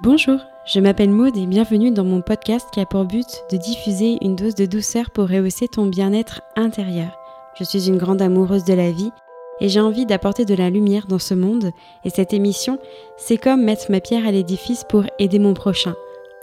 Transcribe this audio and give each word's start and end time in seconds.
Bonjour, 0.00 0.38
je 0.64 0.78
m'appelle 0.78 1.10
Maud 1.10 1.36
et 1.36 1.46
bienvenue 1.46 1.90
dans 1.90 2.04
mon 2.04 2.20
podcast 2.20 2.68
qui 2.72 2.78
a 2.78 2.86
pour 2.86 3.04
but 3.04 3.26
de 3.50 3.56
diffuser 3.56 4.16
une 4.22 4.36
dose 4.36 4.54
de 4.54 4.64
douceur 4.64 5.10
pour 5.10 5.28
rehausser 5.28 5.66
ton 5.66 5.86
bien-être 5.86 6.40
intérieur. 6.54 7.18
Je 7.58 7.64
suis 7.64 7.88
une 7.88 7.98
grande 7.98 8.22
amoureuse 8.22 8.62
de 8.62 8.74
la 8.74 8.92
vie 8.92 9.10
et 9.60 9.68
j'ai 9.68 9.80
envie 9.80 10.06
d'apporter 10.06 10.44
de 10.44 10.54
la 10.54 10.70
lumière 10.70 11.08
dans 11.08 11.18
ce 11.18 11.34
monde 11.34 11.72
et 12.04 12.10
cette 12.10 12.32
émission, 12.32 12.78
c'est 13.16 13.38
comme 13.38 13.64
mettre 13.64 13.90
ma 13.90 14.00
pierre 14.00 14.24
à 14.24 14.30
l'édifice 14.30 14.84
pour 14.88 15.02
aider 15.18 15.40
mon 15.40 15.52
prochain. 15.52 15.96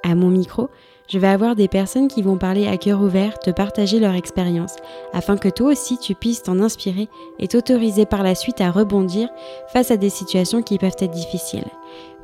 À 0.03 0.15
mon 0.15 0.29
micro, 0.29 0.69
je 1.07 1.19
vais 1.19 1.27
avoir 1.27 1.55
des 1.55 1.67
personnes 1.67 2.07
qui 2.07 2.21
vont 2.21 2.37
parler 2.37 2.67
à 2.67 2.77
cœur 2.77 3.01
ouvert, 3.01 3.37
te 3.39 3.51
partager 3.51 3.99
leur 3.99 4.13
expérience, 4.13 4.75
afin 5.13 5.37
que 5.37 5.49
toi 5.49 5.71
aussi 5.71 5.97
tu 5.97 6.15
puisses 6.15 6.43
t'en 6.43 6.59
inspirer 6.59 7.07
et 7.39 7.47
t'autoriser 7.47 8.05
par 8.05 8.23
la 8.23 8.35
suite 8.35 8.61
à 8.61 8.71
rebondir 8.71 9.29
face 9.71 9.91
à 9.91 9.97
des 9.97 10.09
situations 10.09 10.61
qui 10.61 10.77
peuvent 10.77 10.95
être 10.99 11.13
difficiles. 11.13 11.65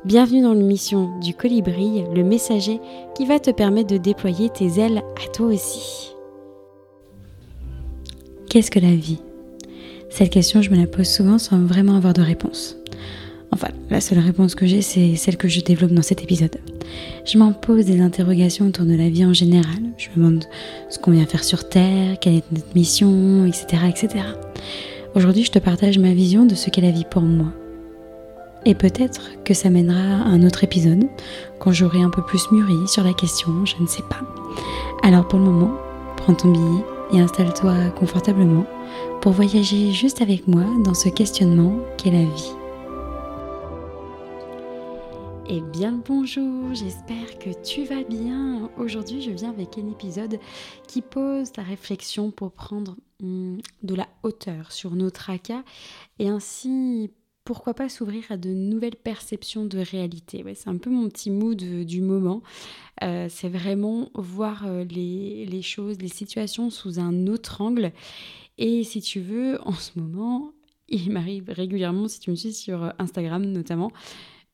Bienvenue 0.04 0.42
dans 0.42 0.52
l'émission 0.52 1.16
du 1.20 1.32
colibri, 1.32 2.04
le 2.12 2.24
messager 2.24 2.80
qui 3.14 3.24
va 3.24 3.38
te 3.38 3.52
permettre 3.52 3.92
de 3.92 3.98
déployer 3.98 4.50
tes 4.50 4.80
ailes 4.80 5.02
à 5.24 5.28
toi 5.30 5.46
aussi. 5.46 6.16
Qu'est-ce 8.50 8.70
que 8.70 8.80
la 8.80 8.94
vie? 8.94 9.20
Cette 10.10 10.30
question, 10.30 10.60
je 10.60 10.70
me 10.70 10.76
la 10.76 10.88
pose 10.88 11.08
souvent 11.08 11.38
sans 11.38 11.58
vraiment 11.58 11.96
avoir 11.96 12.12
de 12.12 12.20
réponse. 12.20 12.81
Enfin, 13.52 13.68
la 13.90 14.00
seule 14.00 14.18
réponse 14.18 14.54
que 14.54 14.66
j'ai, 14.66 14.82
c'est 14.82 15.14
celle 15.16 15.36
que 15.36 15.48
je 15.48 15.60
développe 15.60 15.92
dans 15.92 16.02
cet 16.02 16.22
épisode. 16.22 16.56
Je 17.26 17.38
m'en 17.38 17.52
pose 17.52 17.84
des 17.84 18.00
interrogations 18.00 18.66
autour 18.66 18.86
de 18.86 18.94
la 18.94 19.08
vie 19.08 19.26
en 19.26 19.34
général. 19.34 19.78
Je 19.98 20.08
me 20.10 20.16
demande 20.16 20.44
ce 20.88 20.98
qu'on 20.98 21.10
vient 21.10 21.26
faire 21.26 21.44
sur 21.44 21.68
Terre, 21.68 22.18
quelle 22.20 22.36
est 22.36 22.52
notre 22.52 22.74
mission, 22.74 23.46
etc. 23.46 23.82
etc. 23.88 24.24
Aujourd'hui, 25.14 25.44
je 25.44 25.52
te 25.52 25.58
partage 25.58 25.98
ma 25.98 26.14
vision 26.14 26.46
de 26.46 26.54
ce 26.54 26.70
qu'est 26.70 26.80
la 26.80 26.90
vie 26.90 27.04
pour 27.08 27.22
moi 27.22 27.52
et 28.64 28.74
peut-être 28.74 29.30
que 29.44 29.54
ça 29.54 29.70
mènera 29.70 30.22
à 30.22 30.28
un 30.28 30.44
autre 30.44 30.64
épisode, 30.64 31.04
quand 31.58 31.72
j'aurai 31.72 32.00
un 32.00 32.10
peu 32.10 32.22
plus 32.22 32.50
mûri 32.52 32.86
sur 32.86 33.02
la 33.02 33.12
question, 33.12 33.64
je 33.64 33.74
ne 33.80 33.86
sais 33.86 34.02
pas. 34.08 34.20
Alors 35.02 35.26
pour 35.26 35.38
le 35.38 35.46
moment, 35.46 35.72
prends 36.16 36.34
ton 36.34 36.52
billet 36.52 36.84
et 37.12 37.20
installe-toi 37.20 37.74
confortablement 37.98 38.64
pour 39.20 39.32
voyager 39.32 39.92
juste 39.92 40.22
avec 40.22 40.46
moi 40.46 40.64
dans 40.84 40.94
ce 40.94 41.08
questionnement 41.08 41.74
qu'est 41.96 42.10
la 42.10 42.24
vie. 42.24 42.52
Eh 45.54 45.60
bien 45.60 46.02
bonjour, 46.06 46.72
j'espère 46.72 47.38
que 47.38 47.50
tu 47.62 47.84
vas 47.84 48.02
bien. 48.04 48.70
Aujourd'hui 48.78 49.20
je 49.20 49.30
viens 49.30 49.50
avec 49.50 49.76
un 49.76 49.86
épisode 49.90 50.38
qui 50.88 51.02
pose 51.02 51.52
ta 51.52 51.60
réflexion 51.60 52.30
pour 52.30 52.52
prendre 52.52 52.96
hmm, 53.20 53.58
de 53.82 53.94
la 53.94 54.08
hauteur 54.22 54.72
sur 54.72 54.92
nos 54.92 55.10
tracas 55.10 55.62
et 56.18 56.30
ainsi 56.30 57.10
pourquoi 57.44 57.74
pas 57.74 57.90
s'ouvrir 57.90 58.24
à 58.30 58.38
de 58.38 58.48
nouvelles 58.48 58.96
perceptions 58.96 59.66
de 59.66 59.76
réalité. 59.76 60.42
c'est 60.54 60.70
un 60.70 60.78
peu 60.78 60.88
mon 60.88 61.10
petit 61.10 61.30
mood 61.30 61.62
du 61.62 62.00
moment. 62.00 62.40
Euh, 63.02 63.26
c'est 63.28 63.50
vraiment 63.50 64.08
voir 64.14 64.64
euh, 64.64 64.84
les, 64.84 65.60
choses, 65.60 65.98
les 66.00 66.08
situations 66.08 66.70
sous 66.70 66.98
un 66.98 67.26
autre 67.26 67.60
angle. 67.60 67.92
Et 68.56 68.84
si 68.84 69.02
tu 69.02 69.20
veux, 69.20 69.60
en 69.66 69.74
ce 69.74 69.98
moment, 69.98 70.52
il 70.88 71.10
m'arrive 71.10 71.50
régulièrement, 71.50 72.08
si 72.08 72.20
tu 72.20 72.30
me 72.30 72.36
suis 72.36 72.54
sur 72.54 72.94
Instagram 72.98 73.44
notamment, 73.44 73.92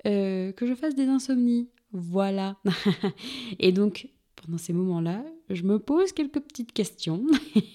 euh, 0.07 0.53
que 0.53 0.67
je 0.67 0.75
fasse 0.75 0.95
des 0.95 1.07
insomnies. 1.07 1.69
Voilà. 1.93 2.57
Et 3.59 3.73
donc, 3.73 4.09
pendant 4.37 4.59
ces 4.59 4.73
moments-là, 4.73 5.25
je 5.51 5.63
me 5.63 5.79
pose 5.79 6.13
quelques 6.13 6.41
petites 6.41 6.73
questions. 6.73 7.25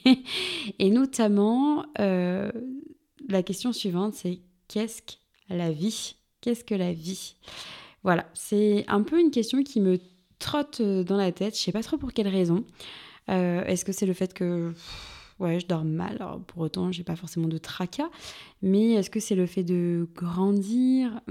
Et 0.80 0.90
notamment, 0.90 1.86
la 1.98 3.44
question 3.44 3.74
suivante, 3.74 4.14
c'est 4.14 4.40
qu'est-ce 4.68 5.02
que 5.02 5.14
la 5.50 5.72
vie? 5.72 6.16
Qu'est-ce 6.42 6.64
que 6.64 6.76
la 6.76 6.94
vie? 6.94 7.36
Voilà, 8.04 8.26
c'est 8.34 8.84
un 8.88 9.02
peu 9.02 9.20
une 9.20 9.32
question 9.32 9.64
qui 9.64 9.80
me 9.80 9.98
trotte 10.40 10.82
euh, 10.82 11.04
dans 11.04 11.16
la 11.16 11.32
tête. 11.32 11.58
Je 11.58 11.62
sais 11.62 11.72
pas 11.72 11.84
trop 11.84 11.98
pour 11.98 12.12
quelle 12.12 12.28
raison. 12.28 12.66
Euh, 13.30 13.64
est-ce 13.64 13.86
que 13.86 13.94
c'est 13.94 14.06
le 14.06 14.14
fait 14.14 14.34
que 14.34 14.74
ouais, 15.40 15.60
je 15.60 15.68
dors 15.68 15.86
mal? 15.86 16.20
Pour 16.48 16.64
autant, 16.64 16.92
j'ai 16.92 17.04
pas 17.04 17.16
forcément 17.16 17.48
de 17.48 17.58
tracas. 17.58 18.10
Mais 18.62 18.92
est-ce 18.92 19.10
que 19.10 19.22
c'est 19.22 19.36
le 19.36 19.46
fait 19.46 19.64
de 19.64 20.10
grandir? 20.16 21.22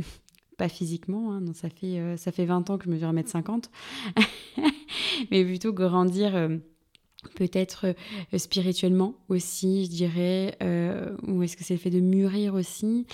Pas 0.59 0.69
physiquement, 0.69 1.33
hein, 1.33 1.43
ça, 1.55 1.69
fait, 1.69 1.99
euh, 1.99 2.17
ça 2.17 2.33
fait 2.33 2.45
20 2.45 2.71
ans 2.71 2.79
que 2.79 2.85
je 2.85 2.91
me 2.91 2.95
mesure 2.95 3.13
1m50. 3.13 3.65
mais 5.31 5.45
plutôt 5.45 5.73
grandir 5.73 6.35
peut-être 7.35 7.95
euh, 8.33 8.39
spirituellement 8.39 9.15
aussi, 9.29 9.85
je 9.85 9.91
dirais, 9.91 10.57
euh, 10.63 11.17
ou 11.27 11.43
est-ce 11.43 11.57
que 11.57 11.65
c'est 11.65 11.75
le 11.75 11.81
fait 11.81 11.91
de 11.91 12.01
mûrir 12.01 12.55
aussi 12.55 13.07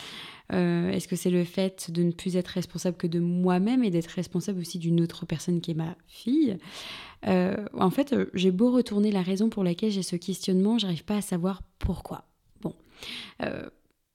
euh, 0.53 0.91
Est-ce 0.91 1.09
que 1.09 1.17
c'est 1.17 1.31
le 1.31 1.45
fait 1.45 1.91
de 1.91 2.03
ne 2.03 2.13
plus 2.13 2.37
être 2.37 2.49
responsable 2.49 2.97
que 2.97 3.07
de 3.07 3.21
moi-même 3.21 3.85
et 3.85 3.91
d'être 3.91 4.09
responsable 4.09 4.61
aussi 4.61 4.79
d'une 4.79 5.01
autre 5.01 5.27
personne 5.27 5.61
qui 5.61 5.73
est 5.73 5.75
ma 5.75 5.97
fille? 6.07 6.57
En 7.25 7.91
fait, 7.91 8.15
j'ai 8.35 8.53
beau 8.53 8.71
retourner 8.71 9.11
la 9.11 9.23
raison 9.23 9.49
pour 9.49 9.65
laquelle 9.65 9.91
j'ai 9.91 10.05
ce 10.05 10.15
questionnement, 10.15 10.79
j'arrive 10.79 11.05
pas 11.05 11.17
à 11.17 11.21
savoir 11.21 11.63
pourquoi. 11.81 12.27
Bon, 12.61 12.77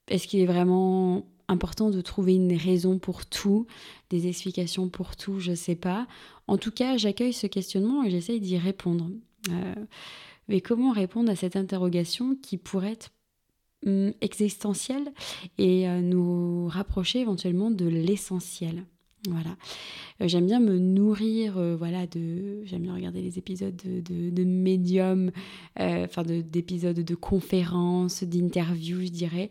est-ce 0.08 0.26
qu'il 0.26 0.40
est 0.40 0.46
vraiment 0.46 1.26
important 1.48 1.90
de 1.90 2.02
trouver 2.02 2.36
une 2.36 2.56
raison 2.56 3.00
pour 3.00 3.26
tout, 3.26 3.68
des 4.10 4.28
explications 4.28 4.90
pour 4.90 5.16
tout, 5.16 5.40
je 5.40 5.54
sais 5.54 5.76
pas. 5.76 6.08
En 6.48 6.58
tout 6.58 6.72
cas, 6.72 6.98
j'accueille 6.98 7.34
ce 7.34 7.48
questionnement 7.48 8.04
et 8.04 8.10
j'essaye 8.10 8.40
d'y 8.40 8.58
répondre. 8.58 9.10
Euh, 9.50 9.76
mais 10.48 10.62
comment 10.62 10.92
répondre 10.92 11.32
à 11.32 11.36
cette 11.36 11.56
interrogation 11.56 12.36
qui 12.36 12.58
pourrait 12.58 12.94
être 12.94 13.12
hum, 13.86 14.14
existentielle 14.22 15.14
et 15.58 15.88
euh, 15.88 16.02
nous 16.02 16.68
rapprocher 16.68 17.20
éventuellement 17.20 17.72
de 17.72 17.86
l'essentiel? 17.86 18.86
Voilà. 19.30 19.56
Euh, 20.22 20.28
j'aime 20.28 20.46
bien 20.46 20.60
me 20.60 20.78
nourrir, 20.78 21.60
voilà, 21.78 22.08
de. 22.08 22.64
J'aime 22.66 22.84
bien 22.84 22.94
regarder 22.94 23.22
les 23.22 23.38
épisodes 23.38 23.76
de, 23.76 24.02
de, 24.02 24.30
de 24.30 24.44
médium, 24.44 25.32
enfin 25.78 26.24
d'épisodes 26.24 27.00
de, 27.00 27.16
conférences, 27.16 28.24
d'interviews, 28.24 29.02
je 29.02 29.12
dirais, 29.12 29.50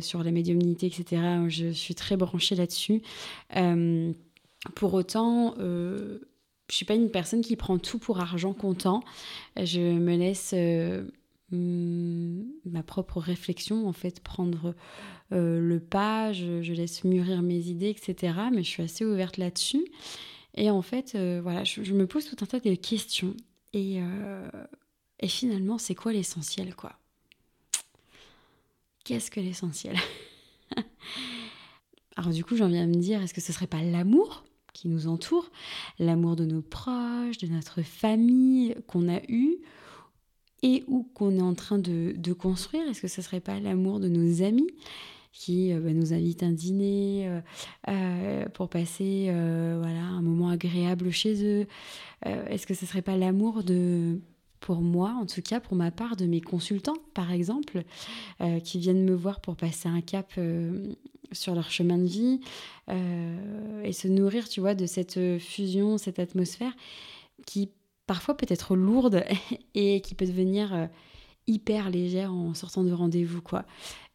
sur 0.00 0.22
la 0.22 0.30
médiumnité, 0.30 0.86
etc. 0.86 1.22
Je, 1.48 1.70
suis 1.70 1.94
très 1.94 2.16
branchée 2.16 2.54
là-dessus. 2.54 3.02
pour 4.74 4.94
autant, 4.94 5.54
je 6.70 6.74
suis 6.74 6.86
pas 6.86 6.94
une 6.94 7.10
personne 7.10 7.42
qui 7.42 7.56
prend 7.56 7.78
tout 7.78 7.98
pour 7.98 8.20
argent 8.20 8.52
comptant. 8.52 9.02
Je 9.56 9.80
me 9.80 10.16
laisse 10.16 10.52
euh, 10.54 11.04
ma 11.54 12.82
propre 12.82 13.20
réflexion 13.20 13.88
en 13.88 13.92
fait 13.92 14.20
prendre 14.20 14.74
euh, 15.32 15.60
le 15.60 15.80
pas. 15.80 16.32
Je, 16.32 16.72
laisse 16.72 17.04
mûrir 17.04 17.42
mes 17.42 17.68
idées, 17.68 17.90
etc. 17.90 18.34
Mais 18.52 18.62
je 18.62 18.68
suis 18.68 18.82
assez 18.82 19.04
ouverte 19.04 19.36
là-dessus. 19.36 19.84
Et 20.56 20.70
en 20.70 20.82
fait, 20.82 21.14
euh, 21.14 21.40
voilà, 21.42 21.64
je, 21.64 21.92
me 21.92 22.06
pose 22.06 22.26
tout 22.26 22.36
un 22.42 22.46
tas 22.46 22.60
de 22.60 22.74
questions. 22.74 23.34
Et, 23.72 23.98
et 25.18 25.28
finalement, 25.28 25.78
c'est 25.78 25.96
quoi 25.96 26.12
l'essentiel, 26.12 26.76
quoi? 26.76 26.92
Qu'est-ce 29.04 29.30
que 29.30 29.40
l'essentiel? 29.40 29.96
Alors 32.16 32.30
du 32.30 32.44
coup, 32.44 32.56
j'en 32.56 32.68
viens 32.68 32.84
à 32.84 32.86
me 32.86 32.94
dire, 32.94 33.22
est-ce 33.22 33.34
que 33.34 33.40
ce 33.40 33.52
serait 33.52 33.66
pas 33.66 33.82
l'amour 33.82 34.44
qui 34.72 34.88
nous 34.88 35.08
entoure, 35.08 35.50
l'amour 35.98 36.36
de 36.36 36.44
nos 36.44 36.62
proches, 36.62 37.38
de 37.38 37.46
notre 37.46 37.82
famille 37.82 38.74
qu'on 38.86 39.08
a 39.08 39.20
eu? 39.28 39.56
Et 40.64 40.82
ou 40.88 41.06
qu'on 41.14 41.36
est 41.36 41.42
en 41.42 41.54
train 41.54 41.78
de, 41.78 42.32
construire. 42.32 42.88
Est-ce 42.88 43.02
que 43.02 43.08
ce 43.08 43.20
ne 43.20 43.24
serait 43.24 43.40
pas 43.40 43.60
l'amour 43.60 44.00
de 44.00 44.08
nos 44.08 44.42
amis 44.42 44.66
qui 45.32 45.72
euh, 45.72 45.80
bah, 45.80 45.92
nous 45.92 46.12
invitent 46.12 46.42
à 46.42 46.46
un 46.46 46.52
dîner 46.52 47.28
euh, 47.28 47.40
euh, 47.88 48.48
pour 48.48 48.68
passer 48.68 49.24
voilà, 49.26 50.00
un 50.00 50.22
moment 50.22 50.48
agréable 50.48 51.10
chez 51.10 51.44
eux? 51.44 51.66
Est-ce 52.24 52.66
que 52.66 52.74
ce 52.74 52.86
ne 52.86 52.88
serait 52.88 53.02
pas 53.02 53.16
l'amour 53.16 53.62
de 53.62 54.18
pour 54.60 54.80
moi, 54.80 55.14
en 55.20 55.26
tout 55.26 55.42
cas 55.42 55.60
pour 55.60 55.76
ma 55.76 55.90
part, 55.90 56.16
de 56.16 56.24
mes 56.24 56.40
consultants, 56.40 56.96
par 57.12 57.30
exemple, 57.30 57.82
qui 58.64 58.78
viennent 58.78 59.04
me 59.04 59.14
voir 59.14 59.40
pour 59.40 59.56
passer 59.56 59.90
un 59.90 60.00
cap 60.00 60.32
sur 61.32 61.54
leur 61.54 61.70
chemin 61.70 61.98
de 61.98 62.06
vie 62.06 62.40
euh, 62.88 63.82
et 63.82 63.92
se 63.92 64.08
nourrir, 64.08 64.48
tu 64.48 64.60
vois, 64.60 64.74
de 64.74 64.86
cette 64.86 65.18
fusion, 65.38 65.98
cette 65.98 66.18
atmosphère 66.18 66.72
qui 67.46 67.70
parfois 68.06 68.36
peut 68.36 68.46
être 68.48 68.76
lourde 68.76 69.24
et 69.74 70.00
qui 70.00 70.14
peut 70.14 70.26
devenir 70.26 70.74
euh, 70.74 70.86
hyper 71.46 71.90
légère 71.90 72.32
en 72.32 72.54
sortant 72.54 72.84
de 72.84 72.92
rendez-vous, 72.92 73.42
quoi. 73.42 73.64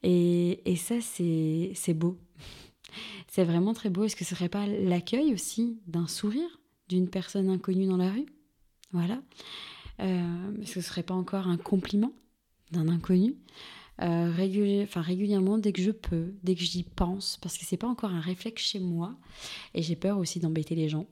Et, 0.03 0.62
et 0.71 0.75
ça, 0.75 0.95
c'est 1.01 1.94
beau. 1.94 2.18
C'est 3.27 3.44
vraiment 3.44 3.74
très 3.74 3.91
beau. 3.91 4.06
Est-ce 4.06 4.15
que 4.15 4.25
ce 4.25 4.33
serait 4.33 4.50
pas 4.50 4.65
l'accueil 4.65 5.31
aussi 5.31 5.80
d'un 5.86 6.07
sourire 6.07 6.59
d'une 6.88 7.07
personne 7.07 7.47
inconnue 7.47 7.86
dans 7.86 7.97
la 7.97 8.09
rue? 8.09 8.25
Voilà. 8.91 9.21
Euh, 10.00 10.62
est-ce 10.62 10.74
que 10.74 10.81
ce 10.81 10.88
serait 10.89 11.03
pas 11.03 11.13
encore 11.13 11.47
un 11.47 11.57
compliment 11.57 12.12
d'un 12.71 12.88
inconnu? 12.88 13.36
Euh, 14.01 14.31
régulièrement 14.31 15.57
dès 15.57 15.74
que 15.74 15.81
je 15.81 15.92
peux, 15.92 16.34
dès 16.44 16.56
que 16.56 16.62
j'y 16.62 16.84
pense, 16.84 17.38
parce 17.42 17.57
que 17.57 17.66
c'est 17.66 17.75
pas 17.75 17.88
encore 17.88 18.12
un 18.12 18.22
réflexe 18.22 18.63
chez 18.63 18.80
moi, 18.80 19.18
et 19.74 19.81
j'ai 19.81 19.98
peur 19.98 20.18
aussi 20.19 20.40
d'embêter 20.40 20.74
les 20.74 20.88
gens. 20.88 21.06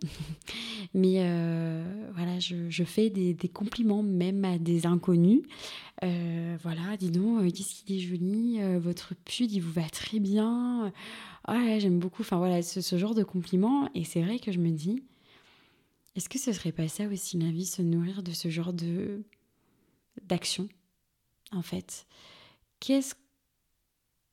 Mais 0.94 1.16
euh, 1.18 2.10
voilà, 2.16 2.40
je, 2.40 2.84
fais 2.86 3.10
des, 3.10 3.36
compliments 3.50 4.04
même 4.04 4.46
à 4.46 4.58
des 4.58 4.86
inconnus. 4.86 5.42
Euh, 6.04 6.56
voilà, 6.64 6.96
dis 6.96 7.12
donc, 7.12 7.52
qu'est-ce 7.52 7.84
qu'il 7.84 7.98
est 7.98 8.00
joli, 8.00 8.60
votre 8.78 9.16
pude, 9.26 9.52
il 9.52 9.60
vous 9.60 9.74
va 9.74 9.90
très 9.90 10.20
bien. 10.20 10.94
ouais, 11.50 11.80
j'aime 11.82 12.00
beaucoup. 12.00 12.22
Enfin 12.22 12.38
voilà, 12.38 12.62
ce, 12.62 12.98
genre 12.98 13.16
de 13.16 13.24
compliments. 13.24 13.90
Et 13.96 14.06
c'est 14.06 14.22
vrai 14.22 14.40
que 14.40 14.54
je 14.54 14.60
me 14.60 14.70
dis, 14.70 15.04
est-ce 16.16 16.30
que 16.30 16.40
ce 16.40 16.54
serait 16.54 16.72
pas 16.72 16.88
ça 16.88 17.06
aussi 17.08 17.38
la 17.38 17.52
vie, 17.52 17.66
se 17.66 17.82
nourrir 17.82 18.24
de 18.24 18.32
ce 18.32 18.50
genre 18.50 18.72
de 18.72 19.24
d'action, 20.24 20.70
en 21.52 21.62
fait? 21.62 22.08
Qu'est-ce 22.80 23.16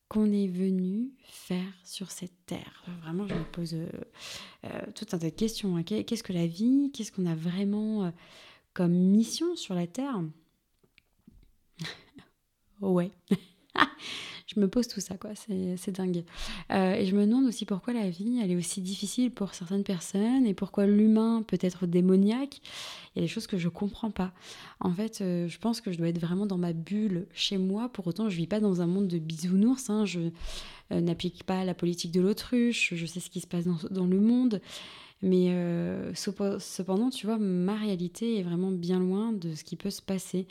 qu'on 0.08 0.32
est 0.32 0.46
venu 0.46 1.12
faire 1.24 1.72
sur 1.84 2.10
cette 2.10 2.46
terre? 2.46 2.84
Vraiment, 3.02 3.26
je 3.26 3.34
me 3.34 3.44
pose 3.44 3.74
euh, 3.74 3.88
euh, 4.64 4.80
tout 4.94 5.06
un 5.12 5.18
tas 5.18 5.30
de 5.30 5.34
questions. 5.34 5.76
Hein. 5.76 5.82
Qu'est-ce 5.82 6.22
que 6.22 6.32
la 6.32 6.46
vie? 6.46 6.90
Qu'est-ce 6.92 7.12
qu'on 7.12 7.26
a 7.26 7.34
vraiment 7.34 8.04
euh, 8.04 8.10
comme 8.74 8.92
mission 8.92 9.56
sur 9.56 9.74
la 9.74 9.86
terre? 9.86 10.22
Ouais. 12.80 13.10
je 14.46 14.60
me 14.60 14.68
pose 14.68 14.88
tout 14.88 15.00
ça, 15.00 15.16
quoi. 15.16 15.30
C'est 15.34 15.90
dingue. 15.90 16.24
Euh, 16.72 16.94
et 16.94 17.06
je 17.06 17.14
me 17.16 17.26
demande 17.26 17.46
aussi 17.46 17.64
pourquoi 17.64 17.92
la 17.92 18.08
vie, 18.08 18.40
elle 18.42 18.50
est 18.50 18.56
aussi 18.56 18.80
difficile 18.80 19.30
pour 19.30 19.54
certaines 19.54 19.84
personnes 19.84 20.46
et 20.46 20.54
pourquoi 20.54 20.86
l'humain 20.86 21.42
peut 21.46 21.58
être 21.60 21.86
démoniaque. 21.86 22.60
Il 23.14 23.20
y 23.20 23.22
a 23.22 23.22
des 23.22 23.32
choses 23.32 23.46
que 23.46 23.58
je 23.58 23.68
comprends 23.68 24.10
pas. 24.10 24.32
En 24.80 24.92
fait, 24.92 25.20
euh, 25.20 25.48
je 25.48 25.58
pense 25.58 25.80
que 25.80 25.92
je 25.92 25.98
dois 25.98 26.08
être 26.08 26.20
vraiment 26.20 26.46
dans 26.46 26.58
ma 26.58 26.72
bulle 26.72 27.26
chez 27.32 27.58
moi. 27.58 27.88
Pour 27.88 28.06
autant, 28.06 28.28
je 28.28 28.36
vis 28.36 28.46
pas 28.46 28.60
dans 28.60 28.80
un 28.80 28.86
monde 28.86 29.08
de 29.08 29.18
bisounours. 29.18 29.88
Hein. 29.90 30.04
Je 30.04 30.20
euh, 30.92 31.00
n'applique 31.00 31.44
pas 31.44 31.64
la 31.64 31.74
politique 31.74 32.12
de 32.12 32.20
l'autruche. 32.20 32.92
Je 32.94 33.06
sais 33.06 33.20
ce 33.20 33.30
qui 33.30 33.40
se 33.40 33.46
passe 33.46 33.64
dans, 33.64 33.78
dans 33.90 34.06
le 34.06 34.20
monde. 34.20 34.60
Mais 35.22 35.48
euh, 35.48 36.12
cependant, 36.14 37.08
tu 37.08 37.24
vois, 37.26 37.38
ma 37.38 37.76
réalité 37.76 38.38
est 38.38 38.42
vraiment 38.42 38.70
bien 38.70 38.98
loin 38.98 39.32
de 39.32 39.54
ce 39.54 39.64
qui 39.64 39.74
peut 39.74 39.88
se 39.88 40.02
passer, 40.02 40.46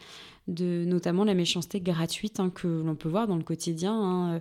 de 0.47 0.83
notamment 0.87 1.25
la 1.25 1.35
méchanceté 1.35 1.79
gratuite 1.79 2.39
hein, 2.39 2.49
que 2.49 2.67
l'on 2.67 2.95
peut 2.95 3.07
voir 3.09 3.27
dans 3.27 3.35
le 3.35 3.43
quotidien, 3.43 3.93
hein, 3.93 4.33
euh, 4.33 4.39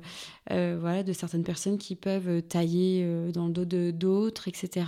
euh, 0.52 0.78
voilà, 0.80 1.02
de 1.02 1.12
certaines 1.12 1.44
personnes 1.44 1.76
qui 1.76 1.96
peuvent 1.96 2.40
tailler 2.42 3.06
dans 3.34 3.48
le 3.48 3.52
dos 3.52 3.66
de 3.66 3.90
d'autres, 3.90 4.48
etc. 4.48 4.86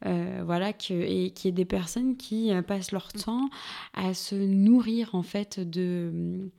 voilà, 0.00 0.72
que, 0.72 0.94
et 0.94 1.32
qui 1.32 1.48
est 1.48 1.52
des 1.52 1.66
personnes 1.66 2.16
qui 2.16 2.50
passent 2.66 2.92
leur 2.92 3.12
temps 3.12 3.50
à 3.92 4.14
se 4.14 4.34
nourrir 4.34 5.14
en 5.14 5.22
fait 5.22 5.60
de 5.60 6.50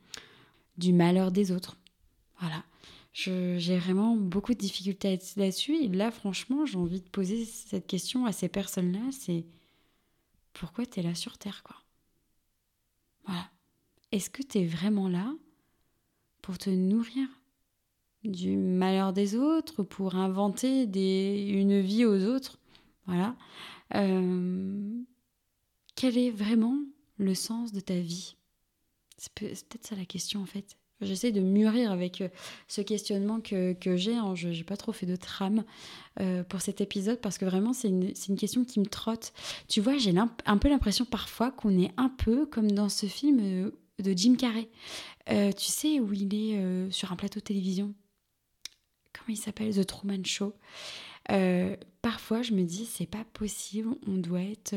du 0.78 0.92
malheur 0.92 1.32
des 1.32 1.50
autres. 1.50 1.76
Voilà 2.40 2.62
j'ai 3.14 3.78
vraiment 3.78 4.16
beaucoup 4.16 4.54
de 4.54 4.58
difficultés 4.58 5.18
là-dessus. 5.36 5.76
Et 5.76 5.88
là, 5.88 6.10
franchement, 6.10 6.66
j'ai 6.66 6.76
envie 6.76 7.00
de 7.00 7.08
poser 7.08 7.44
cette 7.44 7.86
question 7.86 8.26
à 8.26 8.32
ces 8.32 8.48
personnes-là, 8.48 9.12
c'est 9.12 9.46
pourquoi 10.52 10.84
tu 10.84 11.00
es 11.00 11.02
là 11.02 11.14
sur 11.14 11.38
Terre, 11.38 11.62
quoi? 11.62 11.76
Voilà. 13.24 13.50
Est-ce 14.12 14.30
que 14.30 14.42
tu 14.42 14.58
es 14.58 14.66
vraiment 14.66 15.08
là 15.08 15.32
pour 16.42 16.58
te 16.58 16.70
nourrir 16.70 17.26
du 18.24 18.56
malheur 18.56 19.12
des 19.12 19.36
autres, 19.36 19.82
pour 19.82 20.16
inventer 20.16 20.86
des, 20.86 21.46
une 21.48 21.80
vie 21.80 22.04
aux 22.04 22.24
autres? 22.26 22.58
Voilà. 23.06 23.36
Euh, 23.94 25.02
quel 25.94 26.18
est 26.18 26.30
vraiment 26.30 26.78
le 27.16 27.34
sens 27.34 27.72
de 27.72 27.80
ta 27.80 27.98
vie? 27.98 28.36
C'est 29.16 29.32
peut-être 29.32 29.86
ça 29.86 29.94
la 29.94 30.04
question, 30.04 30.42
en 30.42 30.46
fait. 30.46 30.76
J'essaie 31.00 31.32
de 31.32 31.40
mûrir 31.40 31.90
avec 31.90 32.20
euh, 32.20 32.28
ce 32.68 32.80
questionnement 32.80 33.40
que, 33.40 33.76
j'ai. 33.96 34.14
Hein. 34.14 34.34
Je 34.34 34.48
n'ai 34.48 34.64
pas 34.64 34.76
trop 34.76 34.92
fait 34.92 35.06
de 35.06 35.16
trame 35.16 35.64
euh, 36.20 36.44
pour 36.44 36.60
cet 36.60 36.80
épisode 36.80 37.20
parce 37.20 37.36
que 37.36 37.44
vraiment, 37.44 37.72
c'est 37.72 37.88
une, 37.88 38.36
question 38.36 38.64
qui 38.64 38.80
me 38.80 38.86
trotte. 38.86 39.32
Tu 39.68 39.80
vois, 39.80 39.98
j'ai 39.98 40.14
un 40.16 40.58
peu 40.58 40.68
l'impression 40.68 41.04
parfois 41.04 41.50
qu'on 41.50 41.78
est 41.78 41.90
un 41.96 42.08
peu 42.08 42.46
comme 42.46 42.70
dans 42.70 42.88
ce 42.88 43.06
film 43.06 43.40
euh, 43.40 43.70
de 44.02 44.16
Jim 44.16 44.36
Carrey. 44.36 44.68
tu 45.26 45.64
sais, 45.64 46.00
où 46.00 46.12
il 46.12 46.34
est 46.34 46.90
sur 46.90 47.12
un 47.12 47.16
plateau 47.16 47.40
de 47.40 47.44
télévision? 47.44 47.94
Comment 49.12 49.36
il 49.36 49.36
s'appelle? 49.36 49.74
The 49.74 49.86
Truman 49.86 50.24
Show. 50.24 50.54
parfois, 52.02 52.42
je 52.42 52.52
me 52.52 52.62
dis, 52.62 52.86
c'est 52.86 53.06
pas 53.06 53.24
possible. 53.32 53.94
On 54.06 54.14
doit 54.14 54.42
être 54.42 54.74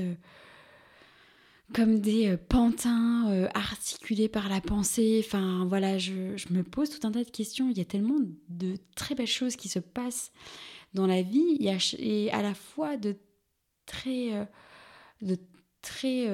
comme 1.74 2.00
des 2.00 2.30
euh, 2.30 2.38
pantins 2.38 3.30
euh, 3.30 3.48
articulés 3.54 4.30
par 4.30 4.50
la 4.50 4.62
pensée. 4.62 5.24
Enfin, 5.26 5.66
voilà, 5.68 5.98
je, 5.98 6.36
me 6.52 6.64
pose 6.64 6.90
tout 6.90 7.06
un 7.06 7.12
tas 7.12 7.24
de 7.24 7.30
questions. 7.30 7.70
Il 7.70 7.78
y 7.78 7.82
a 7.82 7.86
tellement 7.86 8.20
de 8.50 8.76
très 8.96 9.16
belles 9.16 9.28
choses 9.28 9.56
qui 9.56 9.68
se 9.68 9.80
passent 9.80 10.32
dans 10.94 11.08
la 11.08 11.22
vie. 11.22 11.58
Et 12.00 12.32
à 12.32 12.42
la 12.42 12.54
fois 12.54 12.98
de 12.98 13.18
très, 13.86 14.34
euh, 14.34 14.46
de 15.22 15.38
très 15.82 16.28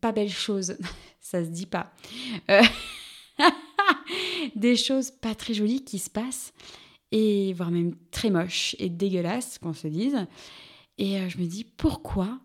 pas 0.00 0.12
belles 0.12 0.30
choses. 0.30 0.76
Ça 1.20 1.44
se 1.44 1.50
dit 1.50 1.66
pas. 1.66 1.92
des 4.54 4.76
choses 4.76 5.10
pas 5.10 5.34
très 5.34 5.54
jolies 5.54 5.84
qui 5.84 5.98
se 5.98 6.08
passent 6.08 6.52
et 7.10 7.52
voire 7.52 7.70
même 7.70 7.96
très 8.10 8.30
moches 8.30 8.76
et 8.78 8.88
dégueulasses 8.88 9.58
qu'on 9.58 9.72
se 9.74 9.88
dise. 9.88 10.16
Et 10.98 11.28
je 11.28 11.38
me 11.38 11.46
dis 11.46 11.64
pourquoi 11.64 12.38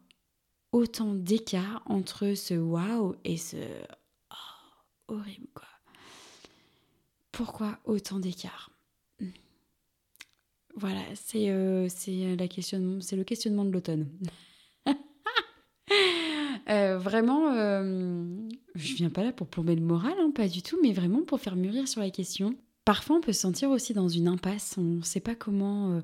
autant 0.71 1.13
d'écart 1.13 1.83
entre 1.85 2.33
ce 2.33 2.53
waouh 2.53 3.15
et 3.23 3.37
ce 3.37 3.57
oh, 4.31 5.13
horrible 5.13 5.47
quoi. 5.53 5.67
Pourquoi 7.31 7.79
autant 7.85 8.19
d'écart 8.19 8.71
Voilà, 10.75 11.01
c'est 11.15 11.49
euh, 11.49 11.87
c'est 11.89 12.35
le 12.35 13.23
questionnement 13.23 13.65
de 13.65 13.71
l'automne. 13.71 14.09
Euh, 16.69 16.97
vraiment, 16.97 17.51
euh, 17.53 18.23
je 18.75 18.93
viens 18.93 19.09
pas 19.09 19.23
là 19.23 19.33
pour 19.33 19.47
plomber 19.47 19.75
le 19.75 19.81
moral, 19.81 20.13
hein, 20.19 20.31
pas 20.33 20.47
du 20.47 20.61
tout, 20.61 20.77
mais 20.81 20.93
vraiment 20.93 21.21
pour 21.23 21.41
faire 21.41 21.57
mûrir 21.57 21.85
sur 21.87 21.99
la 21.99 22.11
question. 22.11 22.55
Parfois, 22.85 23.17
on 23.17 23.21
peut 23.21 23.33
se 23.33 23.41
sentir 23.41 23.69
aussi 23.71 23.93
dans 23.93 24.07
une 24.07 24.29
impasse. 24.29 24.75
On 24.77 24.83
ne 24.83 25.01
sait 25.01 25.19
pas 25.19 25.35
comment 25.35 26.01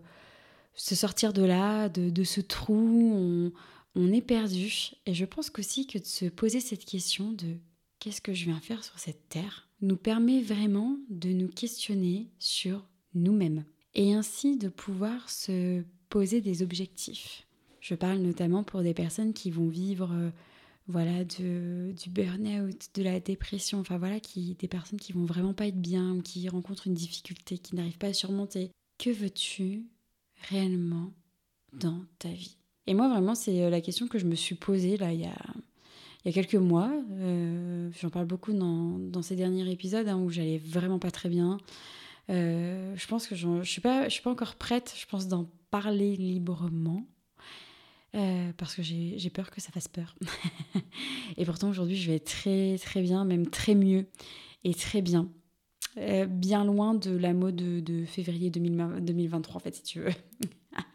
se 0.74 0.96
sortir 0.96 1.32
de 1.32 1.44
là, 1.44 1.88
de, 1.88 2.10
de 2.10 2.24
ce 2.26 2.42
trou. 2.42 3.54
On 3.98 4.14
est 4.14 4.22
perdu. 4.22 4.92
Et 5.06 5.14
je 5.14 5.26
pense 5.26 5.50
qu'aussi 5.50 5.88
que 5.88 5.98
de 5.98 6.06
se 6.06 6.26
poser 6.26 6.60
cette 6.60 6.86
question 6.86 7.32
de 7.32 7.58
qu'est-ce 8.00 8.22
que 8.22 8.34
je 8.34 8.46
viens 8.46 8.60
faire 8.60 8.84
sur 8.84 9.00
cette 9.00 9.28
terre 9.28 9.68
nous 9.82 9.98
permet 9.98 10.42
vraiment 10.42 10.98
de 11.10 11.30
nous 11.30 11.48
questionner 11.48 12.30
sur 12.40 12.86
nous-mêmes 13.14 13.66
et 13.96 14.14
ainsi 14.14 14.58
de 14.58 14.70
pouvoir 14.70 15.30
se 15.30 15.84
poser 16.10 16.42
des 16.42 16.62
objectifs. 16.62 17.48
Je 17.82 17.96
parle 17.96 18.20
notamment 18.20 18.64
pour 18.64 18.82
des 18.82 18.94
personnes 18.94 19.34
qui 19.34 19.50
vont 19.50 19.68
vivre 19.68 20.12
euh, 20.14 20.30
voilà 20.88 21.24
du 21.24 21.94
burn-out, 22.10 22.90
de 22.94 23.04
la 23.04 23.20
dépression, 23.20 23.80
enfin 23.80 23.98
voilà 23.98 24.20
qui 24.20 24.56
des 24.56 24.68
personnes 24.68 25.00
qui 25.00 25.14
vont 25.14 25.26
vraiment 25.26 25.54
pas 25.54 25.68
être 25.68 25.82
bien 25.82 26.22
qui 26.22 26.48
rencontrent 26.50 26.88
une 26.88 26.94
difficulté, 26.94 27.58
qui 27.58 27.76
n'arrivent 27.76 27.98
pas 27.98 28.08
à 28.08 28.14
surmonter. 28.14 28.72
Que 28.98 29.10
veux-tu 29.10 29.86
réellement 30.50 31.12
dans 31.74 32.04
ta 32.20 32.30
vie? 32.30 32.57
Et 32.88 32.94
moi, 32.94 33.10
vraiment, 33.10 33.36
c'est 33.36 33.64
euh, 33.64 33.70
la 33.70 33.82
question 33.82 34.08
que 34.08 34.18
je 34.18 34.26
me 34.26 34.36
suis 34.36 34.56
posée 34.56 34.96
là, 34.96 35.12
il 35.12 35.20
y 35.20 35.26
a, 35.26 35.36
il 36.24 36.28
y 36.28 36.30
a 36.30 36.32
quelques 36.32 36.56
mois. 36.56 36.90
Euh, 37.12 37.90
j'en 38.02 38.10
parle 38.10 38.26
beaucoup 38.26 38.54
dans, 38.54 38.98
dans, 38.98 39.22
ces 39.22 39.36
derniers 39.36 39.70
épisodes 39.70 40.08
hein, 40.08 40.18
où 40.18 40.30
j'allais 40.30 40.58
vraiment 40.58 40.98
pas 40.98 41.12
très 41.12 41.28
bien. 41.28 41.58
Euh, 42.30 42.94
je 42.96 43.08
pense 43.08 43.28
que 43.28 43.36
je 43.36 43.48
ne 43.48 43.64
suis, 43.64 43.82
pas, 43.82 44.10
suis 44.10 44.22
pas 44.22 44.32
encore 44.32 44.56
prête, 44.56 44.96
je 44.98 45.06
pense, 45.06 45.28
d'en 45.28 45.50
parler 45.70 46.16
librement. 46.16 47.06
parce 48.58 48.74
que 48.74 48.82
j'ai 48.82 49.30
peur 49.30 49.52
que 49.52 49.60
ça 49.60 49.72
fasse 49.72 49.90
peur. 49.90 50.16
et 51.38 51.44
pourtant, 51.44 51.70
aujourd'hui, 51.70 51.98
je 51.98 52.10
vais 52.10 52.20
très, 52.20 52.78
très 52.78 53.02
bien, 53.02 53.26
même 53.26 53.48
très 53.48 53.76
mieux 53.76 54.08
et 54.64 54.74
très 54.74 55.02
bien. 55.02 55.30
bien 56.30 56.64
loin 56.64 56.94
de 56.94 57.12
la 57.12 57.34
mode 57.34 57.58
de, 57.58 57.82
de 57.82 58.06
février 58.06 58.50
2023, 58.50 59.58
en 59.58 59.60
fait, 59.60 59.76
si 59.76 59.84
tu 59.84 60.00
veux. 60.00 60.14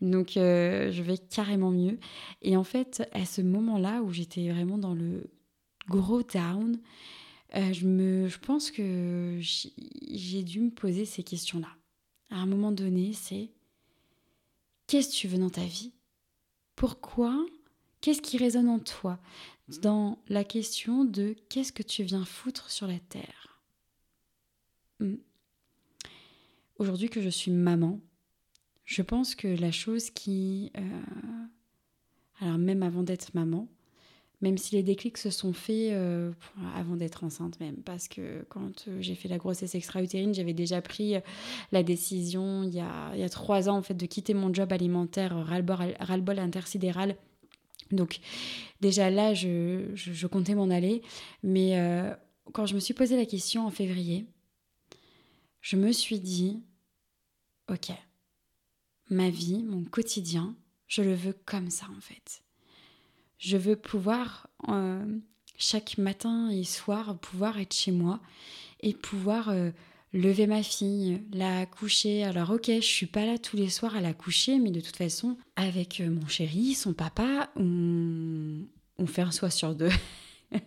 Donc 0.00 0.36
euh, 0.36 0.92
je 0.92 1.02
vais 1.02 1.18
carrément 1.18 1.70
mieux. 1.70 1.98
Et 2.42 2.56
en 2.56 2.64
fait, 2.64 3.08
à 3.12 3.24
ce 3.24 3.40
moment-là 3.40 4.02
où 4.02 4.12
j'étais 4.12 4.50
vraiment 4.50 4.78
dans 4.78 4.94
le 4.94 5.30
gros 5.88 6.22
down, 6.22 6.78
euh, 7.56 7.72
je, 7.72 7.86
me, 7.86 8.28
je 8.28 8.38
pense 8.38 8.70
que 8.70 9.38
j'ai 9.40 10.42
dû 10.42 10.60
me 10.60 10.70
poser 10.70 11.04
ces 11.04 11.22
questions-là. 11.22 11.68
À 12.30 12.36
un 12.36 12.46
moment 12.46 12.72
donné, 12.72 13.12
c'est 13.12 13.50
qu'est-ce 14.86 15.08
que 15.08 15.14
tu 15.14 15.28
veux 15.28 15.38
dans 15.38 15.50
ta 15.50 15.64
vie? 15.64 15.92
Pourquoi? 16.76 17.44
Qu'est-ce 18.00 18.22
qui 18.22 18.36
résonne 18.36 18.68
en 18.68 18.78
toi? 18.78 19.18
Dans 19.82 20.18
la 20.28 20.44
question 20.44 21.04
de 21.04 21.34
qu'est-ce 21.48 21.72
que 21.72 21.82
tu 21.82 22.02
viens 22.02 22.24
foutre 22.24 22.70
sur 22.70 22.86
la 22.86 22.98
terre? 22.98 23.62
Hmm. 25.00 25.16
Aujourd'hui 26.78 27.10
que 27.10 27.20
je 27.20 27.28
suis 27.28 27.50
maman, 27.50 28.00
je 28.88 29.02
pense 29.02 29.34
que 29.34 29.48
la 29.48 29.70
chose 29.70 30.08
qui... 30.08 30.72
Euh, 30.78 30.80
alors 32.40 32.56
même 32.56 32.82
avant 32.82 33.02
d'être 33.02 33.34
maman, 33.34 33.68
même 34.40 34.56
si 34.56 34.76
les 34.76 34.82
déclics 34.82 35.18
se 35.18 35.28
sont 35.28 35.52
faits 35.52 35.92
euh, 35.92 36.32
avant 36.74 36.96
d'être 36.96 37.22
enceinte 37.22 37.60
même, 37.60 37.76
parce 37.82 38.08
que 38.08 38.46
quand 38.48 38.88
euh, 38.88 38.96
j'ai 39.00 39.14
fait 39.14 39.28
la 39.28 39.36
grossesse 39.36 39.74
extra-utérine, 39.74 40.32
j'avais 40.32 40.54
déjà 40.54 40.80
pris 40.80 41.16
la 41.70 41.82
décision 41.82 42.62
il 42.62 42.74
y, 42.74 42.80
a, 42.80 43.10
il 43.12 43.20
y, 43.20 43.24
a, 43.24 43.28
trois 43.28 43.68
ans 43.68 43.76
en 43.76 43.82
fait 43.82 43.94
de 43.94 44.06
quitter 44.06 44.32
mon 44.32 44.54
job 44.54 44.72
alimentaire 44.72 45.36
ras-le-bol 45.46 46.38
intersidéral. 46.38 47.16
Donc 47.90 48.20
déjà 48.80 49.10
là, 49.10 49.34
je, 49.34 49.90
je, 49.94 50.26
comptais 50.26 50.54
m'en 50.54 50.70
aller, 50.70 51.02
mais 51.42 51.76
quand 52.52 52.64
je 52.64 52.74
me 52.74 52.80
suis 52.80 52.94
posé 52.94 53.16
la 53.16 53.26
question 53.26 53.66
en 53.66 53.70
février, 53.70 54.24
je 55.60 55.76
me 55.76 55.92
suis 55.92 56.20
dit, 56.20 56.62
ok, 57.70 57.92
ma 59.10 59.30
vie, 59.30 59.62
mon 59.62 59.84
quotidien, 59.84 60.54
je 60.86 61.02
le 61.02 61.14
veux 61.14 61.36
comme 61.44 61.70
ça 61.70 61.86
en 61.96 62.00
fait. 62.00 62.42
Je 63.38 63.56
veux 63.56 63.76
pouvoir 63.76 64.48
euh, 64.68 65.04
chaque 65.56 65.98
matin 65.98 66.50
et 66.50 66.64
soir 66.64 67.18
pouvoir 67.18 67.58
être 67.58 67.74
chez 67.74 67.92
moi 67.92 68.20
et 68.80 68.94
pouvoir 68.94 69.50
euh, 69.50 69.70
lever 70.12 70.46
ma 70.46 70.62
fille, 70.62 71.22
la 71.32 71.66
coucher. 71.66 72.24
Alors 72.24 72.50
ok, 72.50 72.66
je 72.66 72.80
suis 72.80 73.06
pas 73.06 73.24
là 73.24 73.38
tous 73.38 73.56
les 73.56 73.68
soirs 73.68 73.94
à 73.94 74.00
la 74.00 74.14
coucher, 74.14 74.58
mais 74.58 74.70
de 74.70 74.80
toute 74.80 74.96
façon, 74.96 75.36
avec 75.56 76.00
euh, 76.00 76.10
mon 76.10 76.26
chéri, 76.26 76.74
son 76.74 76.94
papa, 76.94 77.50
on, 77.56 78.64
fait 79.06 79.22
un 79.22 79.30
soir 79.30 79.52
sur 79.52 79.74
deux. 79.74 79.92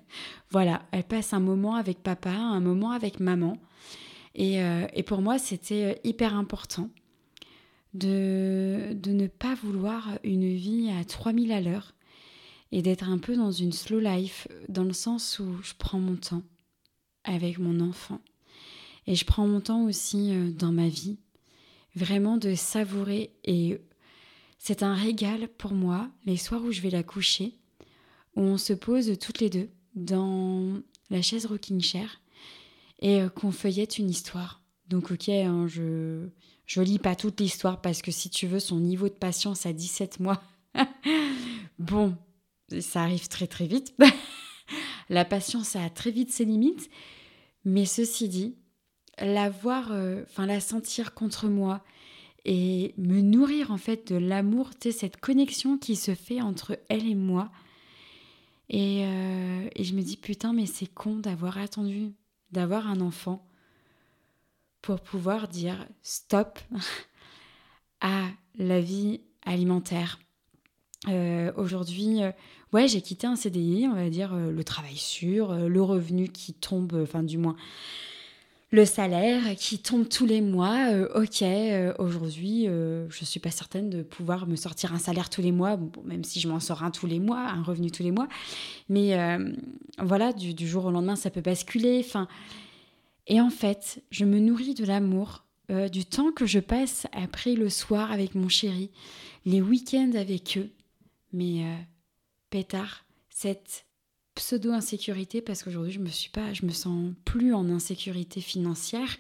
voilà, 0.52 0.84
elle 0.92 1.04
passe 1.04 1.34
un 1.34 1.40
moment 1.40 1.76
avec 1.76 2.02
papa, 2.02 2.32
un 2.32 2.62
moment 2.62 2.92
avec 2.92 3.20
maman. 3.20 3.58
Et, 4.34 4.62
et 4.94 5.04
pour 5.04 5.22
moi, 5.22 5.38
c'était 5.38 6.00
hyper 6.06 6.36
important 6.36 6.90
de, 7.94 8.96
ne 9.08 9.28
pas 9.28 9.56
vouloir 9.56 10.18
une 10.24 10.54
vie 10.54 10.90
à 10.90 11.04
3000 11.04 11.52
à 11.52 11.62
l'heure 11.62 11.94
et 12.72 12.82
d'être 12.82 13.10
un 13.10 13.18
peu 13.18 13.36
dans 13.36 13.52
une 13.52 13.74
slow 13.74 14.00
life, 14.00 14.48
dans 14.70 14.84
le 14.84 14.94
sens 14.94 15.40
où 15.40 15.62
je 15.62 15.74
prends 15.78 16.00
mon 16.00 16.16
temps 16.16 16.44
avec 17.24 17.60
mon 17.60 17.80
enfant. 17.82 18.22
Et 19.08 19.16
je 19.16 19.26
prends 19.26 19.48
mon 19.48 19.62
temps 19.62 19.84
aussi 19.84 20.32
euh, 20.32 20.52
dans 20.52 20.72
ma 20.72 20.88
vie, 20.88 21.18
vraiment 21.96 22.38
de 22.38 22.56
savourer. 22.56 23.32
Et 23.44 23.82
c'est 24.58 24.84
un 24.84 24.94
régal 24.94 25.48
pour 25.50 25.74
moi, 25.74 26.10
les 26.26 26.38
soirs 26.38 26.64
où 26.64 26.72
je 26.72 26.82
vais 26.82 26.92
la 26.92 27.04
coucher, 27.04 27.58
où 28.36 28.42
on 28.42 28.58
se 28.58 28.74
pose 28.74 29.18
toutes 29.20 29.40
les 29.40 29.50
deux 29.50 29.70
dans 29.96 30.82
la 31.10 31.22
chaise 31.22 31.46
rocking 31.46 31.82
chair 31.82 32.22
et 33.00 33.22
euh, 33.22 33.30
qu'on 33.30 33.52
feuillette 33.52 33.98
une 33.98 34.10
histoire. 34.10 34.62
Donc 34.88 35.12
ok, 35.12 35.30
hein, 35.30 35.68
je 35.68 36.28
je 36.72 36.80
lis 36.80 37.00
pas 37.00 37.16
toute 37.16 37.42
l'histoire 37.42 37.82
parce 37.82 38.02
que 38.02 38.12
si 38.12 38.30
tu 38.30 38.48
veux 38.48 38.62
son 38.62 38.80
niveau 38.80 39.10
de 39.10 39.14
patience 39.14 39.66
à 39.66 39.74
17 39.74 40.22
mois, 40.22 40.42
bon, 41.80 42.16
ça 42.80 43.02
arrive 43.02 43.28
très 43.28 43.48
très 43.48 43.68
vite. 43.68 43.94
la 45.10 45.26
patience 45.26 45.76
a 45.76 45.90
très 45.90 46.12
vite 46.12 46.32
ses 46.32 46.46
limites, 46.46 46.90
mais 47.66 47.84
ceci 47.84 48.30
dit, 48.30 48.56
la 49.20 49.50
voir, 49.50 49.92
euh, 49.92 50.24
enfin 50.30 50.46
la 50.46 50.62
sentir 50.62 51.14
contre 51.14 51.50
moi 51.50 51.84
et 52.46 52.94
me 52.98 53.20
nourrir 53.20 53.72
en 53.72 53.78
fait 53.78 54.08
de 54.14 54.16
l'amour, 54.16 54.70
tu 54.70 54.94
sais, 54.94 54.98
cette 54.98 55.18
connexion 55.18 55.78
qui 55.78 55.98
se 55.98 56.16
fait 56.16 56.40
entre 56.40 56.80
elle 56.88 57.06
et 57.06 57.16
moi. 57.16 57.52
Et, 58.70 59.04
euh, 59.06 59.68
et 59.76 59.84
je 59.84 59.94
me 59.94 60.02
dis 60.02 60.16
putain, 60.16 60.54
mais 60.54 60.68
c'est 60.68 60.88
con 60.88 61.18
d'avoir 61.18 61.58
attendu 61.58 62.14
d'avoir 62.54 62.88
un 62.88 63.02
enfant 63.02 63.46
pour 64.82 65.00
pouvoir 65.00 65.48
dire 65.48 65.88
stop 66.02 66.60
à 68.02 68.28
la 68.58 68.82
vie 68.82 69.22
alimentaire. 69.46 70.20
Euh, 71.08 71.52
aujourd'hui, 71.56 72.20
ouais, 72.74 72.88
j'ai 72.88 73.02
quitté 73.02 73.26
un 73.28 73.36
CDI, 73.36 73.88
on 73.90 73.96
va 73.96 74.10
dire 74.10 74.36
le 74.36 74.64
travail 74.64 74.96
sûr, 74.96 75.54
le 75.54 75.82
revenu 75.82 76.30
qui 76.30 76.54
tombe, 76.54 77.00
enfin 77.04 77.24
du 77.24 77.38
moins 77.38 77.56
le 78.72 78.86
salaire 78.86 79.44
qui 79.58 79.80
tombe 79.80 80.08
tous 80.08 80.26
les 80.26 80.40
mois. 80.42 80.92
Euh, 80.92 81.22
ok, 81.22 81.42
euh, 81.42 81.94
aujourd'hui, 82.00 82.68
euh, 82.68 83.10
je 83.10 83.22
ne 83.22 83.26
suis 83.26 83.40
pas 83.40 83.52
certaine 83.52 83.90
de 83.90 84.02
pouvoir 84.02 84.48
me 84.48 84.56
sortir 84.56 84.94
un 84.94 84.98
salaire 84.98 85.30
tous 85.30 85.42
les 85.42 85.52
mois, 85.52 85.78
même 86.06 86.24
si 86.24 86.40
je 86.40 86.48
m'en 86.48 86.62
sors 86.62 86.82
un 86.84 86.92
tous 86.92 87.06
les 87.06 87.20
mois, 87.20 87.40
un 87.40 87.64
revenu 87.64 87.92
tous 87.92 88.04
les 88.04 88.12
mois. 88.12 88.30
Mais 88.88 89.18
voilà, 90.00 90.32
du, 90.32 90.68
jour 90.68 90.86
au 90.86 90.92
lendemain, 90.92 91.18
ça 91.18 91.30
peut 91.30 91.42
basculer. 91.42 92.02
Enfin, 92.06 92.28
et 93.28 93.40
en 93.40 93.50
fait, 93.50 94.04
je 94.12 94.26
me 94.26 94.40
nourris 94.40 94.74
de 94.74 94.86
l'amour, 94.86 95.46
du 95.92 96.04
temps 96.04 96.34
que 96.34 96.46
je 96.46 96.60
passe 96.60 97.08
après 97.14 97.56
le 97.56 97.70
soir 97.70 98.12
avec 98.12 98.36
mon 98.36 98.50
chéri, 98.50 98.92
les 99.46 99.62
week-ends 99.62 100.12
avec 100.16 100.58
eux. 100.58 100.70
Mais 101.32 101.64
pétard, 102.50 103.06
cette 103.30 103.86
pseudo-insécurité 104.36 105.42
parce 105.42 105.64
qu'aujourd'hui 105.64 105.92
je 105.92 106.00
me 106.00 106.10
suis 106.10 106.30
pas, 106.30 106.54
je 106.54 106.66
me 106.66 106.72
sens 106.72 107.14
plus 107.26 107.54
en 107.54 107.70
insécurité 107.70 108.40
financière, 108.42 109.18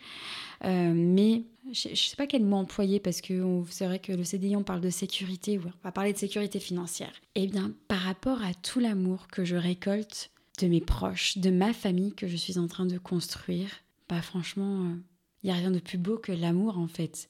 euh, 0.63 0.93
mais 0.95 1.43
je, 1.71 1.89
ne 1.89 1.95
sais 1.95 2.15
pas 2.15 2.27
quel 2.27 2.43
mot 2.43 2.57
employer 2.57 2.99
parce 2.99 3.21
que 3.21 3.63
c'est 3.69 3.85
vrai 3.85 3.99
que 3.99 4.13
le 4.13 4.23
CDI 4.23 4.55
on 4.55 4.63
parle 4.63 4.81
de 4.81 4.89
sécurité, 4.89 5.59
on 5.59 5.71
va 5.83 5.91
parler 5.91 6.13
de 6.13 6.17
sécurité 6.17 6.59
financière. 6.59 7.13
Eh 7.35 7.47
bien 7.47 7.73
par 7.87 7.99
rapport 7.99 8.41
à 8.41 8.53
tout 8.53 8.79
l'amour 8.79 9.27
que 9.27 9.43
je 9.43 9.55
récolte 9.55 10.31
de 10.61 10.67
mes 10.67 10.81
proches, 10.81 11.37
de 11.37 11.49
ma 11.49 11.73
famille 11.73 12.13
que 12.13 12.27
je 12.27 12.37
suis 12.37 12.57
en 12.57 12.67
train 12.67 12.85
de 12.85 12.97
construire, 12.97 13.69
franchement, 14.19 14.83
il 15.43 15.49
euh, 15.49 15.53
n'y 15.53 15.57
a 15.57 15.61
rien 15.61 15.71
de 15.71 15.79
plus 15.79 15.97
beau 15.97 16.17
que 16.17 16.33
l'amour 16.33 16.77
en 16.77 16.87
fait. 16.87 17.29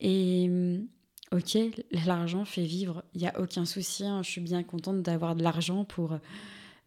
Et 0.00 0.48
mm, 0.48 0.86
ok, 1.32 1.58
l'argent 2.06 2.44
fait 2.44 2.64
vivre, 2.64 3.04
il 3.14 3.22
n'y 3.22 3.26
a 3.26 3.40
aucun 3.40 3.64
souci, 3.64 4.04
hein, 4.04 4.22
je 4.22 4.30
suis 4.30 4.40
bien 4.40 4.62
contente 4.62 5.02
d'avoir 5.02 5.34
de 5.34 5.42
l'argent 5.42 5.84
pour 5.84 6.18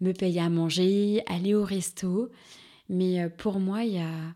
me 0.01 0.13
payer 0.13 0.41
à 0.41 0.49
manger, 0.49 1.23
aller 1.25 1.53
au 1.53 1.63
resto. 1.63 2.31
Mais 2.89 3.21
euh, 3.21 3.29
pour 3.29 3.59
moi, 3.59 3.83
il 3.83 3.93
y 3.93 3.99
a 3.99 4.35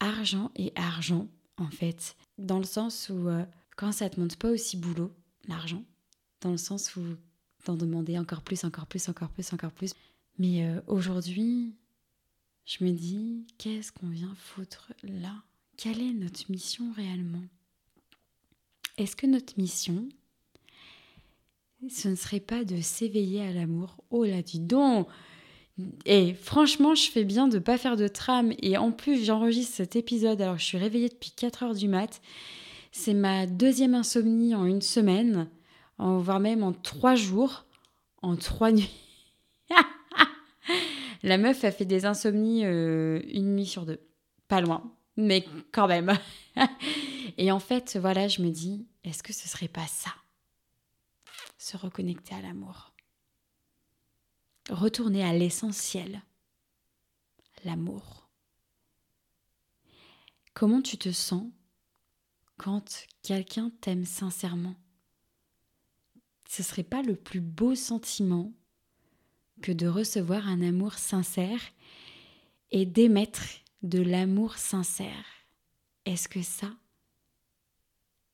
argent 0.00 0.50
et 0.56 0.72
argent, 0.76 1.28
en 1.56 1.70
fait. 1.70 2.16
Dans 2.38 2.58
le 2.58 2.64
sens 2.64 3.10
où, 3.10 3.28
euh, 3.28 3.44
quand 3.76 3.92
ça 3.92 4.10
te 4.10 4.20
monte 4.20 4.36
pas 4.36 4.50
aussi 4.50 4.76
boulot, 4.76 5.12
l'argent, 5.48 5.84
dans 6.40 6.50
le 6.50 6.58
sens 6.58 6.96
où 6.96 7.02
d'en 7.64 7.76
demander 7.76 8.18
encore 8.18 8.42
plus, 8.42 8.64
encore 8.64 8.86
plus, 8.86 9.08
encore 9.08 9.30
plus, 9.30 9.52
encore 9.52 9.72
plus. 9.72 9.92
Mais 10.38 10.64
euh, 10.64 10.80
aujourd'hui, 10.86 11.74
je 12.66 12.84
me 12.84 12.90
dis, 12.90 13.46
qu'est-ce 13.58 13.92
qu'on 13.92 14.08
vient 14.08 14.34
foutre 14.36 14.92
là? 15.04 15.32
Quelle 15.76 16.00
est 16.00 16.12
notre 16.12 16.50
mission 16.50 16.92
réellement? 16.96 17.44
Est-ce 18.98 19.14
que 19.14 19.26
notre 19.26 19.54
mission, 19.56 20.08
ce 21.88 22.08
ne 22.08 22.16
serait 22.16 22.40
pas 22.40 22.64
de 22.64 22.80
s'éveiller 22.80 23.42
à 23.42 23.52
l'amour? 23.52 23.96
Oh 24.10 24.24
là, 24.24 24.42
dis 24.42 24.58
donc 24.58 25.06
Et 26.06 26.34
franchement, 26.34 26.96
je 26.96 27.08
fais 27.08 27.24
bien 27.24 27.46
de 27.46 27.54
ne 27.56 27.62
pas 27.62 27.78
faire 27.78 27.96
de 27.96 28.08
trame. 28.08 28.52
Et 28.58 28.76
en 28.76 28.90
plus, 28.90 29.24
j'enregistre 29.24 29.76
cet 29.76 29.94
épisode 29.94 30.40
alors 30.40 30.58
je 30.58 30.64
suis 30.64 30.78
réveillée 30.78 31.08
depuis 31.08 31.30
4 31.30 31.62
heures 31.62 31.74
du 31.74 31.86
mat. 31.86 32.20
C'est 32.90 33.14
ma 33.14 33.46
deuxième 33.46 33.94
insomnie 33.94 34.56
en 34.56 34.64
une 34.64 34.82
semaine, 34.82 35.48
voire 35.98 36.40
même 36.40 36.64
en 36.64 36.72
trois 36.72 37.14
jours, 37.14 37.66
en 38.22 38.34
trois 38.34 38.72
nuits. 38.72 38.90
La 41.22 41.38
meuf 41.38 41.64
a 41.64 41.72
fait 41.72 41.84
des 41.84 42.04
insomnies 42.04 42.64
euh, 42.64 43.20
une 43.32 43.56
nuit 43.56 43.66
sur 43.66 43.86
deux. 43.86 44.00
Pas 44.48 44.60
loin, 44.60 44.94
mais 45.16 45.44
quand 45.72 45.88
même. 45.88 46.16
Et 47.38 47.50
en 47.50 47.58
fait, 47.58 47.96
voilà, 47.96 48.28
je 48.28 48.42
me 48.42 48.50
dis, 48.50 48.86
est-ce 49.04 49.22
que 49.22 49.32
ce 49.32 49.48
serait 49.48 49.68
pas 49.68 49.86
ça? 49.86 50.10
Se 51.58 51.76
reconnecter 51.76 52.34
à 52.34 52.40
l'amour. 52.40 52.92
Retourner 54.70 55.24
à 55.24 55.32
l'essentiel, 55.32 56.22
l'amour. 57.64 58.28
Comment 60.54 60.82
tu 60.82 60.96
te 60.96 61.12
sens 61.12 61.44
quand 62.56 63.06
quelqu'un 63.22 63.70
t'aime 63.80 64.04
sincèrement? 64.04 64.74
Ce 66.48 66.62
serait 66.62 66.82
pas 66.82 67.02
le 67.02 67.16
plus 67.16 67.40
beau 67.40 67.74
sentiment 67.74 68.52
que 69.62 69.72
de 69.72 69.86
recevoir 69.86 70.48
un 70.48 70.62
amour 70.62 70.94
sincère 70.94 71.60
et 72.70 72.86
d'émettre 72.86 73.42
de 73.82 74.00
l'amour 74.00 74.56
sincère. 74.56 75.24
Est-ce 76.04 76.28
que 76.28 76.42
ça, 76.42 76.68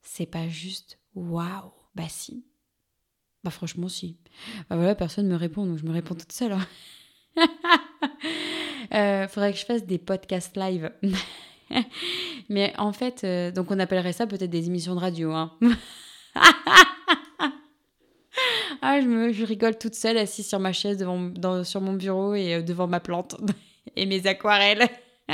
c'est 0.03 0.27
pas 0.27 0.49
juste 0.49 0.99
waouh 1.15 1.73
Bah 1.95 2.09
si. 2.09 2.45
Bah 3.45 3.51
franchement 3.51 3.89
si. 3.89 4.19
Bah 4.69 4.77
voilà, 4.77 4.95
personne 4.95 5.27
me 5.27 5.37
répond, 5.37 5.67
donc 5.67 5.79
je 5.79 5.85
me 5.85 5.93
réponds 5.93 6.15
toute 6.15 6.33
seule. 6.33 6.53
Hein. 6.53 6.67
euh, 8.95 9.29
faudrait 9.29 9.53
que 9.53 9.59
je 9.59 9.65
fasse 9.65 9.85
des 9.85 9.99
podcasts 9.99 10.57
live. 10.57 10.93
Mais 12.49 12.75
en 12.77 12.93
fait, 12.93 13.25
euh, 13.25 13.51
donc 13.51 13.71
on 13.71 13.79
appellerait 13.79 14.13
ça 14.13 14.27
peut-être 14.27 14.51
des 14.51 14.67
émissions 14.67 14.95
de 14.95 15.01
radio. 15.01 15.33
Hein. 15.33 15.57
ah, 18.85 19.01
je, 19.01 19.07
me, 19.07 19.33
je 19.33 19.45
rigole 19.45 19.79
toute 19.79 19.95
seule, 19.95 20.19
assise 20.19 20.49
sur 20.49 20.59
ma 20.59 20.73
chaise 20.73 20.99
devant, 20.99 21.63
sur 21.63 21.81
mon 21.81 21.93
bureau 21.93 22.35
et 22.35 22.55
euh, 22.55 22.63
devant 22.63 22.89
ma 22.89 22.99
plante 22.99 23.37
et 23.97 24.07
mes 24.07 24.27
aquarelles. 24.27 24.89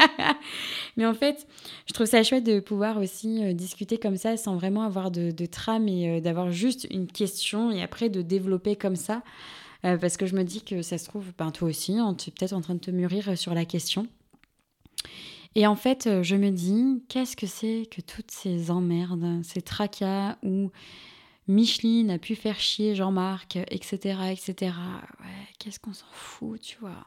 Mais 0.98 1.06
en 1.06 1.14
fait, 1.14 1.46
je 1.86 1.94
trouve 1.94 2.06
ça 2.06 2.22
chouette 2.22 2.44
de 2.44 2.60
pouvoir 2.60 2.98
aussi 2.98 3.42
euh, 3.42 3.54
discuter 3.54 3.96
comme 3.96 4.18
ça 4.18 4.36
sans 4.36 4.56
vraiment 4.56 4.82
avoir 4.82 5.10
de, 5.10 5.46
trame 5.46 5.88
et 5.88 6.18
euh, 6.18 6.20
d'avoir 6.20 6.52
juste 6.52 6.86
une 6.90 7.06
question 7.06 7.70
et 7.70 7.82
après 7.82 8.10
de 8.10 8.20
développer 8.20 8.76
comme 8.76 8.96
ça. 8.96 9.22
Parce 9.82 10.16
que 10.16 10.26
je 10.26 10.34
me 10.34 10.42
dis 10.42 10.62
que 10.62 10.82
ça 10.82 10.98
se 10.98 11.04
trouve, 11.04 11.26
ben, 11.38 11.52
toi 11.52 11.68
aussi, 11.68 11.96
hein, 11.96 12.12
tu 12.18 12.28
es 12.28 12.32
peut-être 12.32 12.52
en 12.52 12.60
train 12.60 12.74
de 12.74 12.80
te 12.80 12.90
mûrir 12.90 13.38
sur 13.38 13.54
la 13.54 13.64
question. 13.64 14.08
Et 15.54 15.68
en 15.68 15.76
fait, 15.76 16.08
je 16.22 16.34
me 16.34 16.50
dis, 16.50 17.00
qu'est-ce 17.08 17.36
que 17.36 17.46
c'est 17.46 17.88
que 17.88 18.00
toutes 18.00 18.32
ces 18.32 18.72
emmerdes, 18.72 19.40
ces 19.44 19.62
tracas 19.62 20.36
où 20.42 20.72
Micheline 21.48 22.10
a 22.10 22.18
pu 22.18 22.36
faire 22.36 22.60
chier 22.60 22.94
Jean-Marc, 22.94 23.56
etc., 23.56 24.20
etc. 24.30 24.74
Qu'est-ce 25.58 25.80
qu'on 25.80 25.94
s'en 25.94 26.06
fout, 26.12 26.60
tu 26.60 26.78
vois 26.78 27.06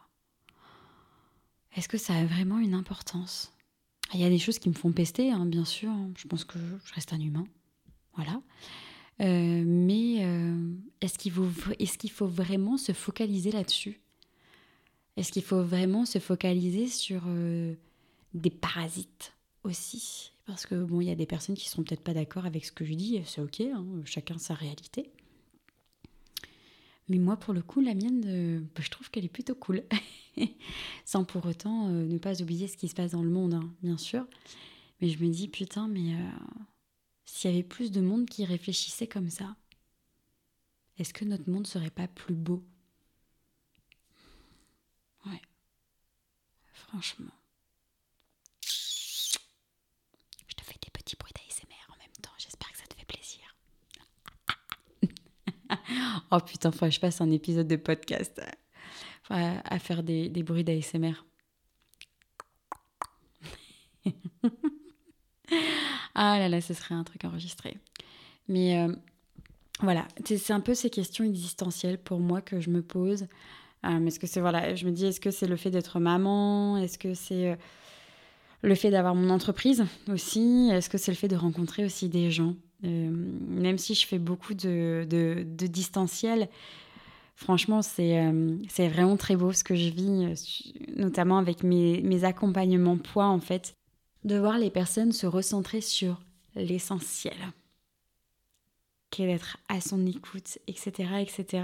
est-ce 1.76 1.88
que 1.88 1.98
ça 1.98 2.14
a 2.14 2.26
vraiment 2.26 2.60
une 2.60 2.74
importance? 2.74 3.54
Il 4.14 4.20
y 4.20 4.26
a 4.26 4.30
des 4.30 4.40
choses 4.40 4.60
qui 4.60 4.70
me 4.70 4.74
font 4.74 4.92
pester, 4.92 5.32
hein, 5.32 5.46
bien 5.46 5.64
sûr. 5.64 5.92
Je 6.18 6.28
pense 6.28 6.44
que 6.44 6.60
je 6.84 6.94
reste 6.94 7.14
un 7.14 7.20
humain. 7.20 7.46
Voilà. 8.16 8.42
Euh, 9.22 9.64
mais 9.66 10.18
euh, 10.26 10.74
est-ce 11.00 11.18
qu'il 11.18 11.32
faut, 11.32 11.48
est 11.80 11.98
qu'il 11.98 12.12
faut 12.12 12.28
vraiment 12.28 12.78
se 12.78 12.92
focaliser 12.92 13.52
là-dessus? 13.52 14.02
Est-ce 15.16 15.32
qu'il 15.32 15.44
faut 15.44 15.64
vraiment 15.64 16.06
se 16.06 16.20
focaliser 16.20 16.88
sur 16.88 17.22
euh, 17.28 17.74
des 18.34 18.50
parasites 18.50 19.34
aussi? 19.64 20.34
Parce 20.52 20.66
que 20.66 20.76
bon, 20.76 21.00
il 21.00 21.08
y 21.08 21.12
a 21.12 21.16
des 21.16 21.26
personnes 21.26 21.56
qui 21.56 21.70
sont 21.70 21.82
peut-être 21.82 22.04
pas 22.04 22.14
d'accord 22.14 22.46
avec 22.46 22.66
ce 22.66 22.74
que 22.74 22.84
je 22.84 22.94
dis, 22.94 23.22
c'est 23.26 23.40
ok, 23.40 23.62
hein, 23.62 23.86
chacun 24.04 24.38
sa 24.38 24.54
réalité. 24.54 25.10
Mais 27.08 27.20
moi, 27.20 27.38
pour 27.38 27.54
le 27.54 27.62
coup, 27.62 27.80
la 27.80 27.94
mienne, 27.94 28.62
bah, 28.76 28.82
je 28.84 28.90
trouve 28.90 29.10
qu'elle 29.10 29.24
est 29.24 29.30
plutôt 29.30 29.56
cool. 29.56 29.84
Sans 31.06 31.24
pour 31.24 31.46
autant 31.46 31.88
ne 31.88 32.18
pas 32.18 32.42
oublier 32.42 32.68
ce 32.68 32.76
qui 32.76 32.90
se 32.90 32.96
passe 32.96 33.12
dans 33.12 33.24
le 33.24 33.30
monde, 33.30 33.54
hein, 33.54 33.74
bien 33.82 33.98
sûr. 33.98 34.28
Mais 35.00 35.08
je 35.08 35.24
me 35.24 35.30
dis, 35.30 35.48
putain, 35.48 35.88
mais 35.88 36.16
s'il 37.24 37.52
y 37.52 37.54
avait 37.54 37.64
plus 37.64 37.90
de 37.92 38.02
monde 38.02 38.28
qui 38.28 38.44
réfléchissait 38.44 39.08
comme 39.08 39.30
ça, 39.30 39.56
est-ce 40.98 41.14
que 41.14 41.24
notre 41.24 41.50
monde 41.50 41.66
serait 41.66 41.90
pas 41.90 42.10
plus 42.10 42.36
beau? 42.36 42.62
Ouais. 45.26 45.42
Franchement. 46.74 47.32
Je 50.48 50.56
te 50.56 50.64
fais 50.64 50.78
des 50.84 50.92
petits 50.92 51.16
bruits 51.16 51.34
d'ASMR 51.34 51.94
en 51.94 51.98
même 51.98 52.12
temps. 52.22 52.32
J'espère 52.38 52.72
que 52.72 52.78
ça 52.78 52.86
te 52.88 52.96
fait 52.96 53.06
plaisir. 53.06 53.56
oh 56.32 56.40
putain, 56.46 56.72
faut 56.72 56.86
que 56.86 56.92
je 56.92 57.00
fasse 57.00 57.22
un 57.22 57.32
épisode 57.32 57.68
de 57.68 57.76
podcast 57.76 58.42
à 59.30 59.80
faire 59.80 60.04
des, 60.04 60.28
des 60.28 60.44
bruits 60.44 60.66
d'ASMR. 60.66 61.14
Ah 66.16 66.38
là 66.40 66.50
là, 66.50 66.62
ce 66.62 66.74
serait 66.74 66.96
un 66.96 67.04
truc 67.04 67.24
enregistré. 67.26 67.78
Mais 68.48 68.78
euh, 68.78 68.94
voilà, 69.82 70.08
c'est 70.26 70.52
un 70.52 70.60
peu 70.60 70.74
ces 70.74 70.90
questions 70.90 71.24
existentielles 71.24 71.98
pour 71.98 72.20
moi 72.20 72.42
que 72.42 72.60
je 72.60 72.70
me 72.70 72.82
pose. 72.82 73.28
Euh, 73.86 74.06
est-ce 74.06 74.20
que 74.20 74.28
c'est 74.28 74.42
voilà, 74.42 74.76
je 74.76 74.86
me 74.86 74.92
dis, 74.92 75.06
est-ce 75.06 75.20
que 75.20 75.32
c'est 75.32 75.48
le 75.48 75.56
fait 75.56 75.72
d'être 75.72 76.00
maman? 76.00 76.78
Est-ce 76.78 76.98
que 76.98 77.14
c'est 77.14 77.52
euh, 77.52 77.56
le 78.62 78.76
fait 78.76 78.92
d'avoir 78.92 79.16
mon 79.16 79.30
entreprise 79.30 79.86
aussi? 80.10 80.70
Est-ce 80.72 80.90
que 80.90 80.98
c'est 80.98 81.12
le 81.12 81.18
fait 81.18 81.30
de 81.30 81.36
rencontrer 81.36 81.86
aussi 81.86 82.10
des 82.10 82.30
gens? 82.30 82.56
Même 82.84 83.78
si 83.78 83.94
je 83.94 84.08
fais 84.08 84.20
beaucoup 84.20 84.54
de, 84.54 85.06
de, 85.08 85.68
distanciel, 85.68 86.50
franchement, 87.36 87.82
c'est 87.82 88.34
c'est 88.70 88.88
vraiment 88.88 89.18
très 89.18 89.36
beau 89.36 89.52
ce 89.52 89.64
que 89.64 89.76
je 89.76 89.90
vis, 89.90 90.76
notamment 90.98 91.38
avec 91.38 91.64
mes, 91.64 92.02
mes 92.02 92.24
accompagnements 92.24 92.98
poids 92.98 93.28
en 93.28 93.40
fait 93.40 93.76
de 94.24 94.38
voir 94.38 94.58
les 94.58 94.70
personnes 94.70 95.12
se 95.12 95.26
recentrer 95.26 95.82
sur 95.82 96.22
l'essentiel, 96.56 97.38
qu'est 99.10 99.26
d'être 99.26 99.58
à 99.70 99.82
son 99.82 100.06
écoute, 100.06 100.60
etc., 100.68 101.10
etc. 101.22 101.64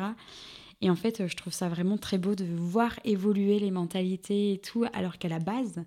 Et 0.81 0.89
en 0.89 0.95
fait, 0.95 1.27
je 1.27 1.36
trouve 1.36 1.53
ça 1.53 1.69
vraiment 1.69 1.97
très 1.97 2.17
beau 2.17 2.36
de 2.36 2.45
voir 2.45 3.00
évoluer 3.03 3.59
les 3.59 3.71
mentalités 3.71 4.53
et 4.53 4.57
tout, 4.59 4.86
alors 4.93 5.17
qu'à 5.17 5.29
la 5.29 5.39
base, 5.39 5.83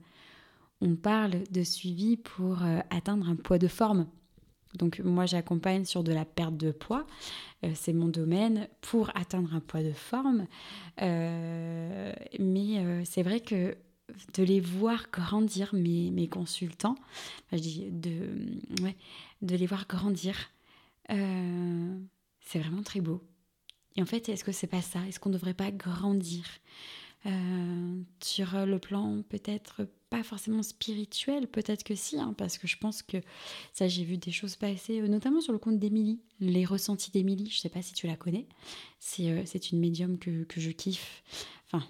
on 0.80 0.96
parle 0.96 1.44
de 1.50 1.62
suivi 1.62 2.16
pour 2.16 2.62
euh, 2.62 2.80
atteindre 2.90 3.28
un 3.28 3.36
poids 3.36 3.58
de 3.58 3.68
forme. 3.68 4.06
Donc 4.74 5.00
moi, 5.00 5.26
j'accompagne 5.26 5.84
sur 5.84 6.04
de 6.04 6.12
la 6.12 6.24
perte 6.24 6.56
de 6.56 6.70
poids, 6.70 7.06
euh, 7.64 7.72
c'est 7.74 7.92
mon 7.92 8.08
domaine, 8.08 8.68
pour 8.80 9.10
atteindre 9.16 9.54
un 9.54 9.60
poids 9.60 9.82
de 9.82 9.92
forme. 9.92 10.46
Euh, 11.02 12.12
mais 12.38 13.04
c'est 13.04 13.22
vrai 13.22 13.40
que 13.40 13.76
de 14.34 14.42
les 14.42 14.60
voir 14.60 15.06
grandir, 15.12 15.74
mes, 15.74 16.10
mes 16.10 16.28
consultants, 16.28 16.96
je 17.52 17.58
dis 17.58 17.90
de, 17.90 18.28
ouais, 18.82 18.96
de 19.42 19.56
les 19.56 19.66
voir 19.66 19.86
grandir, 19.86 20.36
euh, 21.10 21.98
c'est 22.40 22.58
vraiment 22.58 22.82
très 22.82 23.00
beau. 23.00 23.22
Et 23.96 24.02
en 24.02 24.06
fait, 24.06 24.28
est-ce 24.28 24.44
que 24.44 24.52
c'est 24.52 24.66
pas 24.66 24.82
ça? 24.82 25.00
Est-ce 25.06 25.18
qu'on 25.18 25.30
ne 25.30 25.34
devrait 25.34 25.54
pas 25.54 25.70
grandir? 25.70 26.44
Euh, 27.26 28.02
sur 28.22 28.64
le 28.64 28.78
plan 28.78 29.22
peut-être 29.28 29.82
pas 30.10 30.22
forcément 30.22 30.62
spirituel, 30.62 31.46
peut-être 31.46 31.84
que 31.84 31.94
si, 31.94 32.18
hein, 32.18 32.34
parce 32.36 32.58
que 32.58 32.66
je 32.66 32.76
pense 32.76 33.02
que 33.02 33.18
ça, 33.72 33.88
j'ai 33.88 34.04
vu 34.04 34.18
des 34.18 34.32
choses 34.32 34.56
passer, 34.56 35.00
euh, 35.00 35.08
notamment 35.08 35.40
sur 35.40 35.52
le 35.52 35.58
compte 35.58 35.78
d'Émilie, 35.78 36.20
les 36.40 36.64
ressentis 36.64 37.10
d'Émilie, 37.10 37.48
je 37.50 37.58
sais 37.58 37.68
pas 37.68 37.82
si 37.82 37.94
tu 37.94 38.06
la 38.06 38.16
connais, 38.16 38.46
c'est 38.98 39.46
c'est 39.46 39.70
une 39.70 39.78
médium 39.78 40.18
que, 40.18 40.44
que 40.44 40.60
je 40.60 40.70
kiffe, 40.70 41.22
enfin 41.66 41.86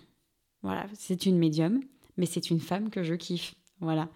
voilà, 0.63 0.87
c'est 0.95 1.27
une 1.27 1.39
médium 1.39 1.81
mais 2.21 2.27
c'est 2.27 2.51
une 2.51 2.61
femme 2.61 2.91
que 2.91 3.03
je 3.03 3.15
kiffe. 3.15 3.55
Voilà. 3.81 4.09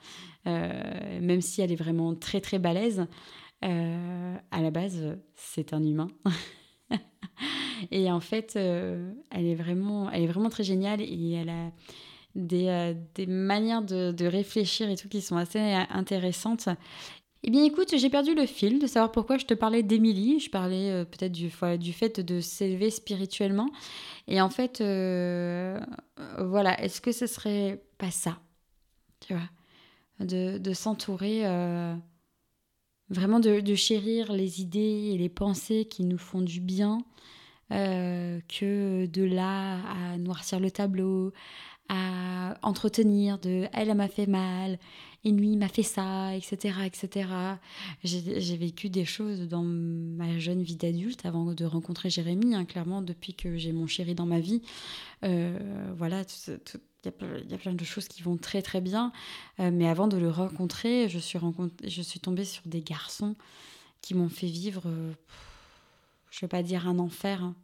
Euh, 0.47 1.21
même 1.21 1.41
si 1.41 1.63
elle 1.63 1.73
est 1.73 1.77
vraiment 1.77 2.15
très 2.15 2.41
très 2.41 2.59
balèze, 2.59 3.07
euh, 3.65 4.37
à 4.51 4.61
la 4.61 4.71
base, 4.71 5.19
c'est 5.35 5.73
un 5.73 5.83
humain. 5.83 6.09
et 7.91 8.13
en 8.13 8.21
fait, 8.21 8.55
euh, 8.57 9.13
elle, 9.31 9.47
est 9.47 9.55
vraiment, 9.55 10.11
elle 10.11 10.23
est 10.23 10.27
vraiment 10.27 10.51
très 10.51 10.65
géniale 10.65 11.01
et 11.01 11.33
elle 11.33 11.49
a 11.49 11.73
des, 12.35 12.97
des 13.15 13.27
manières 13.27 13.83
de, 13.83 14.13
de, 14.13 14.27
réfléchir 14.27 14.91
et 14.91 14.97
tout 14.97 15.09
qui 15.09 15.21
sont 15.21 15.37
assez 15.37 15.61
intéressantes. 15.61 16.69
Eh 17.47 17.51
bien 17.51 17.63
écoute, 17.63 17.95
j'ai 17.95 18.09
perdu 18.09 18.35
le 18.35 18.47
fil 18.47 18.79
de 18.79 18.87
savoir 18.87 19.13
pourquoi 19.13 19.37
je 19.37 19.45
te 19.45 19.53
parlais 19.53 19.83
d'Émilie. 19.83 20.41
Je 20.41 20.49
parlais 20.49 20.91
euh, 20.91 21.05
peut-être 21.05 21.33
du, 21.33 21.51
du, 21.79 21.93
fait 21.93 22.21
de 22.21 22.41
s'élever 22.41 22.89
spirituellement. 22.89 23.69
Et 24.29 24.41
en 24.41 24.49
fait, 24.49 24.81
euh, 24.81 25.79
voilà, 26.39 26.83
est-ce 26.83 27.03
que 27.03 27.13
ce 27.13 27.27
serait 27.27 27.85
pas 27.99 28.11
ça 28.11 28.39
Tu 29.21 29.35
vois 29.35 29.51
De, 30.21 30.57
de 30.57 30.73
s'entourer, 30.73 31.43
euh, 31.45 31.95
vraiment 33.11 33.41
de, 33.41 33.61
de, 33.61 33.75
chérir 33.75 34.33
les 34.33 34.63
idées 34.63 35.11
et 35.13 35.19
les 35.19 35.29
pensées 35.29 35.85
qui 35.85 36.05
nous 36.05 36.19
font 36.19 36.41
du 36.41 36.61
bien, 36.61 37.05
que 37.69 39.07
de 39.07 39.23
là 39.23 39.81
à 39.89 40.17
noircir 40.17 40.61
le 40.61 40.71
tableau, 40.71 41.33
à 41.89 42.57
entretenir 42.63 43.39
de 43.39 43.67
elle, 43.73 43.95
m'a 43.95 44.09
fait 44.09 44.27
mal, 44.27 44.79
et 45.25 45.31
lui 45.31 45.57
m'a 45.57 45.69
fait 45.69 45.83
ça, 45.83 46.35
etc. 46.35 46.79
etc. 46.85 47.29
J'ai 48.03 48.57
vécu 48.57 48.91
des 48.91 49.05
choses 49.05 49.49
dans 49.49 49.63
ma 49.63 50.39
jeune 50.39 50.63
vie 50.63 50.77
d'adulte 50.77 51.25
avant 51.25 51.53
de 51.53 51.65
rencontrer 51.65 52.11
Jérémy, 52.11 52.55
hein, 52.55 52.65
clairement, 52.65 53.03
depuis 53.03 53.35
que 53.35 53.57
j'ai 53.57 53.73
mon 53.73 53.87
chéri 53.87 54.15
dans 54.15 54.27
ma 54.27 54.41
vie. 54.41 54.63
Euh, 55.25 55.93
voilà, 55.97 56.23
il 56.47 57.51
y, 57.51 57.55
a 57.55 57.59
plein 57.59 57.75
de 57.75 57.85
choses 57.85 58.09
qui 58.09 58.23
vont 58.23 58.37
très 58.37 58.63
très 58.63 58.81
bien. 58.81 59.13
Euh, 59.61 59.71
mais 59.73 59.89
avant 59.89 60.09
de 60.09 60.17
le 60.17 60.31
rencontrer, 60.31 61.09
je 61.09 61.19
suis, 61.19 61.39
je 61.85 62.03
suis 62.03 62.21
tombée 62.21 62.45
sur 62.45 62.63
des 62.67 62.83
garçons 62.83 63.35
qui 64.01 64.15
m'ont 64.15 64.29
fait 64.29 64.47
vivre, 64.47 64.83
je 66.31 66.37
ne 66.37 66.41
vais 66.43 66.49
pas 66.49 66.63
dire 66.63 66.87
un 66.87 66.99
enfer, 66.99 67.43
hein, 67.43 67.55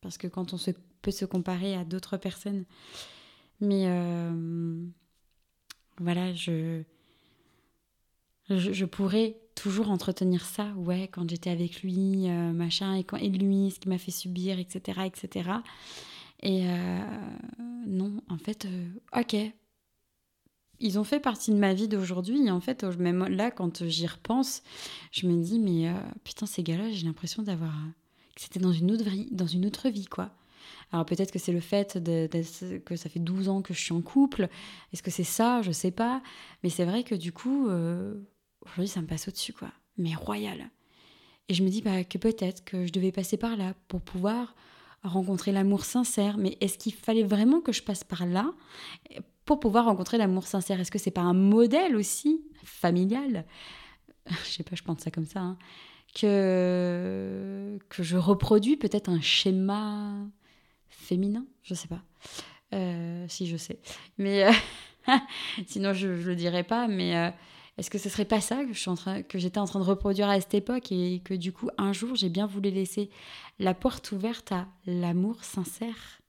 parce 0.00 0.18
que 0.18 0.26
quand 0.26 0.52
on 0.52 0.56
se, 0.56 0.72
peut 1.02 1.10
se 1.10 1.24
comparer 1.24 1.76
à 1.76 1.84
d'autres 1.84 2.16
personnes, 2.16 2.64
mais 3.60 3.84
euh, 3.86 4.84
voilà, 5.98 6.32
je, 6.32 6.82
je, 8.48 8.84
pourrais 8.84 9.36
toujours 9.54 9.90
entretenir 9.90 10.44
ça, 10.44 10.72
ouais, 10.76 11.08
quand 11.12 11.28
j'étais 11.28 11.50
avec 11.50 11.82
lui, 11.82 12.28
euh, 12.28 12.52
machin, 12.52 12.94
et, 12.94 13.04
quand, 13.04 13.18
et 13.18 13.28
lui, 13.28 13.70
ce 13.70 13.78
qui 13.78 13.88
m'a 13.88 13.98
fait 13.98 14.10
subir, 14.10 14.58
etc., 14.58 15.02
etc. 15.04 15.50
Et 16.42 16.68
euh, 16.68 17.00
non, 17.86 18.22
en 18.28 18.38
fait, 18.38 18.66
ok. 19.16 19.36
Ils 20.82 20.98
ont 20.98 21.04
fait 21.04 21.20
partie 21.20 21.50
de 21.50 21.58
ma 21.58 21.74
vie 21.74 21.88
d'aujourd'hui. 21.88 22.46
Et 22.46 22.50
en 22.50 22.60
fait, 22.60 22.84
même 22.84 23.28
là, 23.28 23.50
quand 23.50 23.84
j'y 23.86 24.06
repense, 24.06 24.62
je 25.12 25.26
me 25.26 25.42
dis, 25.42 25.58
mais 25.58 25.92
putain, 26.24 26.46
ces 26.46 26.62
gars-là, 26.62 26.90
j'ai 26.90 27.04
l'impression 27.04 27.42
d'avoir. 27.42 27.74
que 28.34 28.40
c'était 28.40 28.60
dans 28.60 28.72
une 28.72 28.90
autre 28.90 29.04
vie, 29.04 29.28
dans 29.30 29.46
une 29.46 29.66
autre 29.66 29.90
vie, 29.90 30.06
quoi. 30.06 30.30
Alors 30.92 31.06
peut-être 31.06 31.30
que 31.30 31.38
c'est 31.38 31.52
le 31.52 31.60
fait 31.60 31.98
que 32.84 32.96
ça 32.96 33.08
fait 33.08 33.20
12 33.20 33.48
ans 33.48 33.62
que 33.62 33.74
je 33.74 33.80
suis 33.80 33.92
en 33.92 34.02
couple. 34.02 34.48
Est-ce 34.92 35.02
que 35.02 35.10
c'est 35.10 35.24
ça? 35.24 35.62
Je 35.62 35.72
sais 35.72 35.90
pas. 35.90 36.22
Mais 36.62 36.70
c'est 36.70 36.84
vrai 36.84 37.04
que 37.04 37.14
du 37.14 37.32
coup, 37.32 37.68
euh, 37.68 38.14
aujourd'hui, 38.62 38.88
ça 38.88 39.00
me 39.00 39.06
passe 39.06 39.28
au-dessus, 39.28 39.52
quoi. 39.52 39.68
Mais 39.96 40.14
royal. 40.14 40.70
Et 41.48 41.54
je 41.54 41.62
me 41.62 41.68
dis 41.68 41.82
bah, 41.82 42.04
que 42.04 42.18
peut-être 42.18 42.64
que 42.64 42.86
je 42.86 42.92
devais 42.92 43.12
passer 43.12 43.36
par 43.36 43.56
là 43.56 43.74
pour 43.88 44.00
pouvoir 44.00 44.54
rencontrer 45.02 45.52
l'amour 45.52 45.84
sincère. 45.84 46.38
Mais 46.38 46.56
est-ce 46.60 46.78
qu'il 46.78 46.94
fallait 46.94 47.22
vraiment 47.22 47.60
que 47.60 47.72
je 47.72 47.82
passe 47.82 48.04
par 48.04 48.26
là 48.26 48.52
pour 49.44 49.60
pouvoir 49.60 49.86
rencontrer 49.86 50.18
l'amour 50.18 50.46
sincère? 50.46 50.80
Est-ce 50.80 50.90
que 50.90 50.98
c'est 50.98 51.10
pas 51.10 51.22
un 51.22 51.34
modèle 51.34 51.96
aussi 51.96 52.42
familial? 52.64 53.46
Je 54.44 54.50
sais 54.50 54.62
pas, 54.62 54.76
je 54.76 54.82
pense 54.82 55.00
ça 55.00 55.10
comme 55.10 55.24
ça. 55.24 55.40
Hein. 55.40 55.58
que, 56.14 57.78
que 57.88 58.02
je 58.02 58.16
reproduis 58.16 58.76
peut-être 58.76 59.08
un 59.08 59.20
schéma 59.20 60.14
féminin, 61.10 61.44
je 61.64 61.74
sais 61.74 61.88
pas. 61.88 62.02
Euh, 62.72 63.26
si 63.28 63.48
je 63.48 63.56
sais. 63.56 63.80
Mais 64.16 64.44
euh, 64.44 64.52
sinon 65.66 65.92
je, 65.92 66.06
le 66.06 66.36
dirais 66.36 66.62
pas. 66.62 66.86
Mais 66.86 67.16
euh, 67.16 67.30
est-ce 67.78 67.90
que 67.90 67.98
ce 67.98 68.08
serait 68.08 68.24
pas 68.24 68.40
ça 68.40 68.64
que 68.64 68.72
je 68.72 68.78
suis 68.78 68.90
en 68.90 68.94
train, 68.94 69.22
que 69.22 69.36
j'étais 69.38 69.58
en 69.58 69.64
train 69.64 69.80
de 69.80 69.84
reproduire 69.84 70.28
à 70.28 70.40
cette 70.40 70.54
époque 70.54 70.92
et 70.92 71.20
que 71.24 71.34
du 71.34 71.52
coup 71.52 71.68
un 71.78 71.92
jour 71.92 72.14
j'ai 72.14 72.28
bien 72.28 72.46
voulu 72.46 72.70
laisser 72.70 73.10
la 73.58 73.74
porte 73.74 74.12
ouverte 74.12 74.52
à 74.52 74.68
l'amour 74.86 75.42
sincère, 75.42 76.22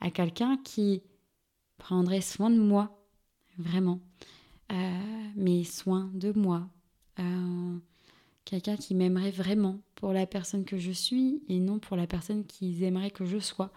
à 0.00 0.12
quelqu'un 0.12 0.56
qui 0.62 1.02
prendrait 1.76 2.20
soin 2.20 2.50
de 2.50 2.60
moi, 2.60 3.04
vraiment. 3.58 4.00
mes 5.34 5.64
soins 5.64 6.10
de 6.14 6.30
moi, 6.30 6.68
quelqu'un 8.46 8.76
qui 8.76 8.94
m'aimerait 8.94 9.30
vraiment 9.30 9.80
pour 9.96 10.14
la 10.14 10.24
personne 10.24 10.64
que 10.64 10.78
je 10.78 10.92
suis 10.92 11.42
et 11.48 11.58
non 11.58 11.78
pour 11.78 11.96
la 11.96 12.06
personne 12.06 12.46
qu'ils 12.46 12.82
aimeraient 12.84 13.10
que 13.10 13.26
je 13.26 13.38
sois. 13.38 13.70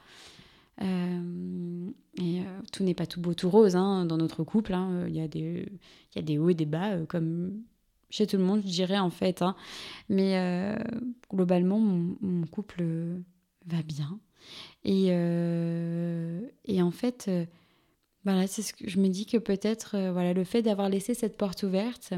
Euh, 0.81 1.89
et 2.17 2.39
euh, 2.39 2.43
tout 2.71 2.83
n'est 2.83 2.93
pas 2.93 3.05
tout 3.05 3.19
beau, 3.19 3.33
tout 3.33 3.49
rose 3.49 3.75
hein, 3.75 4.05
dans 4.05 4.17
notre 4.17 4.45
couple. 4.45 4.73
Hein. 4.73 5.05
Il, 5.07 5.15
y 5.15 5.21
a 5.21 5.27
des, 5.27 6.37
hauts 6.37 6.49
et 6.49 6.53
des 6.53 6.65
bas, 6.65 6.91
euh, 6.91 7.05
comme 7.05 7.63
chez 8.09 8.27
tout 8.27 8.37
le 8.37 8.43
monde, 8.43 8.61
je 8.63 8.71
dirais 8.71 8.99
en 8.99 9.09
fait. 9.09 9.41
Hein. 9.41 9.55
Mais 10.07 10.77
globalement, 11.29 11.79
mon, 11.79 12.45
couple 12.47 12.83
va 13.65 13.81
bien. 13.83 14.19
Et, 14.83 15.07
et 16.65 16.81
en 16.81 16.91
fait, 16.91 17.29
voilà, 18.23 18.47
ce 18.47 18.73
que 18.73 18.89
je 18.89 18.99
me 18.99 19.09
dis 19.09 19.25
que 19.25 19.37
peut-être 19.37 20.11
voilà, 20.11 20.33
le 20.33 20.43
fait 20.43 20.61
d'avoir 20.61 20.89
laissé 20.89 21.13
cette 21.13 21.37
porte 21.37 21.63
ouverte, 21.63 22.13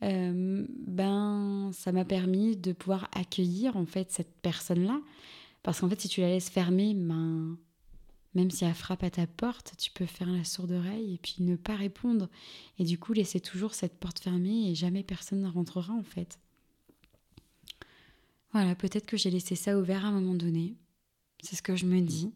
ben, 0.00 1.70
ça 1.72 1.92
m'a 1.92 2.04
permis 2.04 2.56
de 2.56 2.72
pouvoir 2.72 3.08
accueillir 3.12 3.76
en 3.76 3.86
fait 3.86 4.10
cette 4.10 4.32
personne-là. 4.42 5.00
Parce 5.62 5.80
qu'en 5.80 5.88
fait, 5.88 6.00
si 6.00 6.08
tu 6.08 6.20
la 6.20 6.28
laisses 6.28 6.50
fermer, 6.50 6.94
ben, 6.94 7.56
même 8.34 8.50
si 8.50 8.64
elle 8.64 8.74
frappe 8.74 9.02
à 9.02 9.10
ta 9.10 9.26
porte, 9.26 9.74
tu 9.78 9.90
peux 9.90 10.06
faire 10.06 10.30
la 10.30 10.44
sourde 10.44 10.72
oreille 10.72 11.14
et 11.14 11.18
puis 11.18 11.36
ne 11.40 11.56
pas 11.56 11.74
répondre. 11.74 12.28
Et 12.78 12.84
du 12.84 12.98
coup, 12.98 13.12
laisser 13.12 13.40
toujours 13.40 13.74
cette 13.74 13.98
porte 13.98 14.20
fermée 14.20 14.70
et 14.70 14.74
jamais 14.74 15.02
personne 15.02 15.42
ne 15.42 15.48
rentrera 15.48 15.92
en 15.92 16.02
fait. 16.02 16.38
Voilà, 18.52 18.74
peut-être 18.74 19.06
que 19.06 19.16
j'ai 19.16 19.30
laissé 19.30 19.56
ça 19.56 19.78
ouvert 19.78 20.04
à 20.04 20.08
un 20.08 20.12
moment 20.12 20.34
donné. 20.34 20.74
C'est 21.42 21.56
ce 21.56 21.62
que 21.62 21.76
je 21.76 21.86
me 21.86 22.00
dis. 22.00 22.32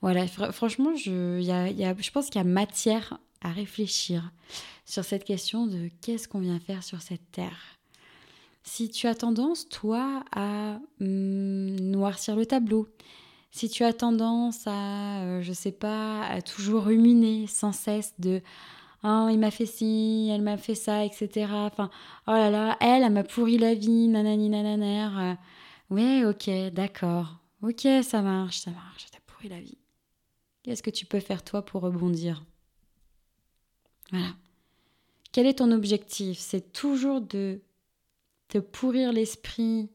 Voilà, 0.00 0.26
franchement, 0.26 0.94
je, 0.96 1.40
y 1.40 1.50
a, 1.50 1.70
y 1.70 1.84
a, 1.84 1.94
je 1.96 2.10
pense 2.10 2.26
qu'il 2.26 2.36
y 2.36 2.44
a 2.44 2.44
matière 2.44 3.18
à 3.42 3.50
réfléchir 3.50 4.32
sur 4.84 5.04
cette 5.04 5.24
question 5.24 5.66
de 5.66 5.90
qu'est-ce 6.02 6.28
qu'on 6.28 6.40
vient 6.40 6.60
faire 6.60 6.82
sur 6.82 7.00
cette 7.00 7.30
terre. 7.32 7.78
Si 8.62 8.90
tu 8.90 9.06
as 9.06 9.14
tendance, 9.14 9.68
toi, 9.68 10.22
à 10.32 10.78
hum, 11.00 11.74
noircir 11.80 12.36
le 12.36 12.44
tableau, 12.44 12.88
si 13.50 13.68
tu 13.68 13.84
as 13.84 13.92
tendance 13.92 14.66
à, 14.66 15.22
euh, 15.22 15.42
je 15.42 15.52
sais 15.52 15.72
pas, 15.72 16.24
à 16.24 16.42
toujours 16.42 16.84
ruminer 16.84 17.46
sans 17.46 17.72
cesse 17.72 18.14
de 18.18 18.42
oh, 19.02 19.28
il 19.30 19.38
m'a 19.38 19.50
fait 19.50 19.66
ci, 19.66 20.28
elle 20.30 20.42
m'a 20.42 20.56
fait 20.56 20.74
ça, 20.74 21.04
etc. 21.04 21.46
Enfin, 21.52 21.90
oh 22.26 22.32
là 22.32 22.50
là, 22.50 22.76
elle, 22.80 23.02
elle 23.02 23.12
m'a 23.12 23.24
pourri 23.24 23.58
la 23.58 23.74
vie, 23.74 24.08
nanani 24.08 24.48
nananer. 24.50 25.36
Euh, 25.90 26.30
ok, 26.30 26.72
d'accord. 26.72 27.38
Ok, 27.62 27.86
ça 28.02 28.22
marche, 28.22 28.60
ça 28.60 28.70
marche, 28.70 29.06
t'as 29.10 29.18
pourri 29.26 29.48
la 29.48 29.60
vie. 29.60 29.78
Qu'est-ce 30.62 30.82
que 30.82 30.90
tu 30.90 31.06
peux 31.06 31.20
faire 31.20 31.42
toi 31.42 31.64
pour 31.64 31.82
rebondir? 31.82 32.44
Voilà. 34.10 34.34
Quel 35.32 35.46
est 35.46 35.58
ton 35.58 35.70
objectif? 35.70 36.38
C'est 36.38 36.72
toujours 36.72 37.20
de 37.20 37.60
te 38.48 38.58
pourrir 38.58 39.12
l'esprit 39.12 39.88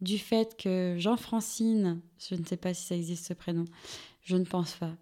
du 0.00 0.18
fait 0.18 0.56
que 0.56 0.96
Jean-Francine, 0.98 2.00
je 2.18 2.34
ne 2.34 2.44
sais 2.44 2.58
pas 2.58 2.74
si 2.74 2.84
ça 2.84 2.94
existe 2.94 3.26
ce 3.26 3.32
prénom, 3.32 3.64
je 4.22 4.36
ne 4.36 4.44
pense 4.44 4.74
pas, 4.74 4.94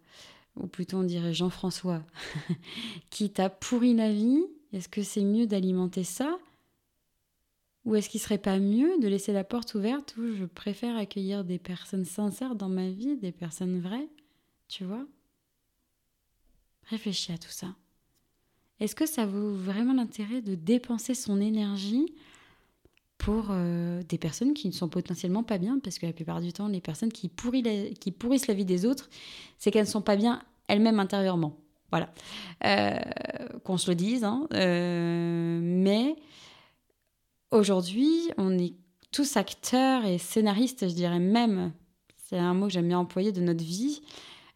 ou 0.57 0.69
plutôt 0.69 0.99
on 0.99 1.03
dirait 1.03 1.35
Jean-François, 1.35 2.05
qui 3.11 3.31
t'a 3.31 3.51
pourri 3.51 3.95
la 3.95 4.13
vie, 4.13 4.45
est-ce 4.73 4.89
que 4.89 5.03
c'est 5.03 5.25
mieux 5.25 5.47
d'alimenter 5.47 6.05
ça? 6.05 6.39
Ou 7.85 7.97
est-ce 7.97 8.09
qu'il 8.09 8.21
serait 8.21 8.39
pas 8.39 8.59
mieux 8.59 8.99
de 8.99 9.09
laisser 9.09 9.33
la 9.33 9.45
porte 9.45 9.75
ouverte 9.75 10.15
où 10.17 10.35
je 10.35 10.45
préfère 10.45 10.97
accueillir 10.97 11.45
des 11.45 11.59
personnes 11.59 12.07
sincères 12.07 12.55
dans 12.55 12.71
ma 12.71 12.89
vie, 12.89 13.17
des 13.17 13.33
personnes 13.33 13.81
vraies? 13.81 14.09
Tu 14.69 14.85
vois? 14.85 15.07
Réfléchis 16.85 17.33
à 17.33 17.39
tout 17.39 17.51
ça. 17.51 17.75
Est-ce 18.81 18.95
que 18.95 19.07
ça 19.07 19.27
vaut 19.27 19.53
vraiment 19.53 19.95
l'intérêt 19.95 20.43
de 20.43 20.55
dépenser 20.55 21.15
son 21.15 21.41
énergie 21.41 22.13
pour 23.19 23.47
euh, 23.51 24.03
des 24.09 24.19
personnes 24.19 24.53
qui 24.53 24.69
ne 24.69 24.73
sont 24.73 24.89
potentiellement 24.89 25.43
pas 25.43 25.59
bien, 25.59 25.79
parce 25.79 25.99
que 25.99 26.07
la 26.07 26.13
plupart 26.13 26.41
du 26.41 26.53
temps, 26.53 26.69
les 26.69 26.81
personnes 26.81 27.13
qui, 27.13 27.29
pourrissent 27.29 28.47
la 28.47 28.55
vie 28.55 28.65
des 28.65 28.85
autres, 28.85 29.09
c'est 29.57 29.71
qu'elles 29.71 29.85
ne 29.85 29.91
sont 29.91 30.03
pas 30.03 30.17
bien 30.17 30.43
elles-mêmes 30.69 31.01
intérieurement. 31.01 31.57
Voilà. 31.91 32.13
Euh, 32.65 32.99
qu'on 33.63 33.79
se 33.79 33.91
le 33.91 33.95
dise. 33.95 34.25
Hein. 34.25 34.49
Euh, 34.53 35.61
mais 35.63 36.17
aujourd'hui, 37.51 38.31
on 38.37 38.59
est 38.59 38.75
tous 39.13 39.37
acteurs 39.37 40.05
et 40.05 40.19
scénaristes, 40.19 40.89
je 40.89 40.95
dirais 40.95 41.21
même, 41.21 41.73
c'est 42.17 42.37
un 42.37 42.53
mot 42.53 42.67
que 42.67 42.73
j'aime 42.73 42.89
bien 42.89 42.99
employer, 42.99 43.33
de 43.33 43.41
notre 43.41 43.63
vie. 43.63 44.03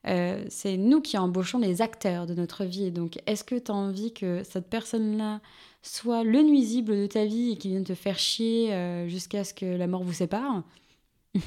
C'est 0.05 0.77
nous 0.77 1.01
qui 1.01 1.19
embauchons 1.19 1.59
les 1.59 1.83
acteurs 1.83 2.27
de 2.27 2.35
notre 2.35 2.65
vie. 2.65 2.91
Donc, 2.91 3.19
est-ce 3.27 3.45
que 3.45 3.57
tu 3.57 3.71
as 3.71 3.75
envie 3.75 4.13
que 4.15 4.43
cette 4.43 4.69
personne-là 4.69 5.41
soit 5.83 6.25
le 6.25 6.43
nuisible 6.43 6.95
de 6.95 7.07
ta 7.07 7.25
vie 7.25 7.53
et 7.53 7.57
qui 7.57 7.69
vient 7.69 7.83
te 7.83 7.95
faire 7.95 8.19
chier 8.19 8.73
euh, 8.73 9.09
jusqu'à 9.09 9.45
ce 9.45 9.55
que 9.55 9.67
la 9.67 9.87
mort 9.87 10.03
vous 10.03 10.13
sépare 10.13 10.63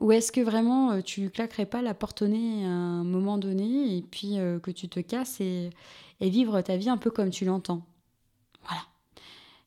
Ou 0.00 0.10
est-ce 0.10 0.32
que 0.32 0.40
vraiment 0.40 0.92
euh, 0.92 1.00
tu 1.02 1.30
claquerais 1.30 1.66
pas 1.66 1.80
la 1.80 1.94
porte 1.94 2.22
au 2.22 2.26
nez 2.26 2.64
à 2.64 2.68
un 2.68 3.04
moment 3.04 3.38
donné 3.38 3.96
et 3.96 4.02
puis 4.02 4.38
euh, 4.38 4.58
que 4.58 4.72
tu 4.72 4.88
te 4.88 5.00
casses 5.00 5.40
et, 5.40 5.70
vivre 6.20 6.62
ta 6.62 6.76
vie 6.76 6.88
un 6.88 6.96
peu 6.96 7.10
comme 7.10 7.30
tu 7.30 7.44
l'entends? 7.44 7.84
Voilà. 8.66 8.82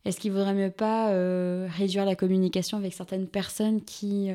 Est-ce 0.06 0.20
qu'il 0.20 0.32
vaudrait 0.32 0.56
mieux 0.56 0.72
pas 0.72 1.12
réduire 1.68 2.04
la 2.04 2.16
communication 2.16 2.78
avec 2.78 2.94
certaines 2.94 3.28
personnes 3.28 3.84
qui 3.84 4.32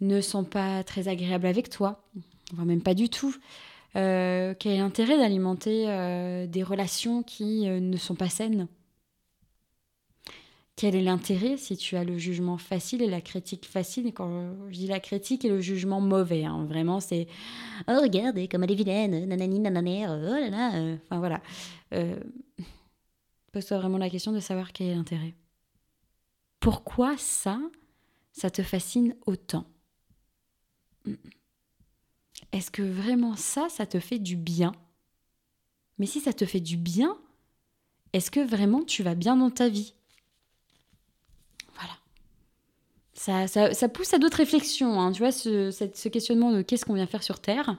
ne 0.00 0.20
sont 0.20 0.42
pas 0.42 0.82
très 0.82 1.06
agréables 1.06 1.46
avec 1.46 1.70
toi? 1.70 2.02
Voire 2.52 2.66
même 2.66 2.82
pas 2.82 2.94
du 2.94 3.08
tout. 3.08 3.34
quel 3.94 4.56
est 4.64 4.78
l'intérêt 4.78 5.18
d'alimenter 5.18 5.86
des 6.48 6.62
relations 6.62 7.22
qui 7.22 7.66
ne 7.66 7.96
sont 7.96 8.14
pas 8.14 8.28
saines? 8.28 8.68
Quel 10.76 10.94
est 10.94 11.02
l'intérêt 11.02 11.56
si 11.56 11.74
tu 11.78 11.96
as 11.96 12.04
le 12.04 12.18
jugement 12.18 12.58
facile 12.58 13.00
et 13.00 13.06
la 13.06 13.22
critique 13.22 13.64
facile? 13.64 14.06
Et 14.08 14.12
quand 14.12 14.68
je 14.68 14.74
dis 14.74 14.86
la 14.86 15.00
critique 15.00 15.42
et 15.46 15.48
le 15.48 15.58
jugement 15.62 16.02
mauvais, 16.02 16.44
hein, 16.44 16.66
vraiment, 16.66 17.00
c'est 17.00 17.28
Oh, 17.88 17.98
regardez 18.02 18.46
comme 18.46 18.62
elle 18.62 18.72
est 18.72 18.74
vilaine, 18.74 19.26
nanani, 19.26 19.58
nananer, 19.58 20.06
oh 20.06 20.16
là 20.22 20.50
là. 20.50 20.74
Euh, 20.74 20.96
enfin 21.04 21.18
voilà. 21.18 21.40
Euh, 21.94 22.20
Pose-toi 23.52 23.78
vraiment 23.78 23.96
la 23.96 24.10
question 24.10 24.32
de 24.32 24.40
savoir 24.40 24.74
quel 24.74 24.88
est 24.88 24.94
l'intérêt. 24.94 25.34
Pourquoi 26.60 27.16
ça, 27.16 27.58
ça 28.32 28.50
te 28.50 28.62
fascine 28.62 29.14
autant? 29.24 29.64
Est-ce 32.52 32.70
que 32.70 32.82
vraiment 32.82 33.36
ça, 33.36 33.68
ça 33.68 33.86
te 33.86 34.00
fait 34.00 34.18
du 34.18 34.36
bien? 34.36 34.72
Mais 35.98 36.06
si 36.06 36.20
ça 36.20 36.32
te 36.32 36.44
fait 36.44 36.60
du 36.60 36.76
bien, 36.76 37.16
est-ce 38.12 38.30
que 38.30 38.40
vraiment 38.40 38.82
tu 38.82 39.02
vas 39.02 39.14
bien 39.14 39.36
dans 39.36 39.50
ta 39.50 39.68
vie? 39.68 39.94
Ça, 43.16 43.48
ça, 43.48 43.88
pousse 43.88 44.12
à 44.12 44.18
d'autres 44.18 44.36
réflexions. 44.36 45.00
Hein. 45.00 45.10
Tu 45.10 45.20
vois, 45.20 45.32
ce, 45.32 45.70
ce, 45.70 46.08
questionnement 46.08 46.52
de 46.52 46.62
qu'est-ce 46.62 46.84
qu'on 46.84 46.94
vient 46.94 47.06
faire 47.06 47.22
sur 47.22 47.40
Terre 47.40 47.76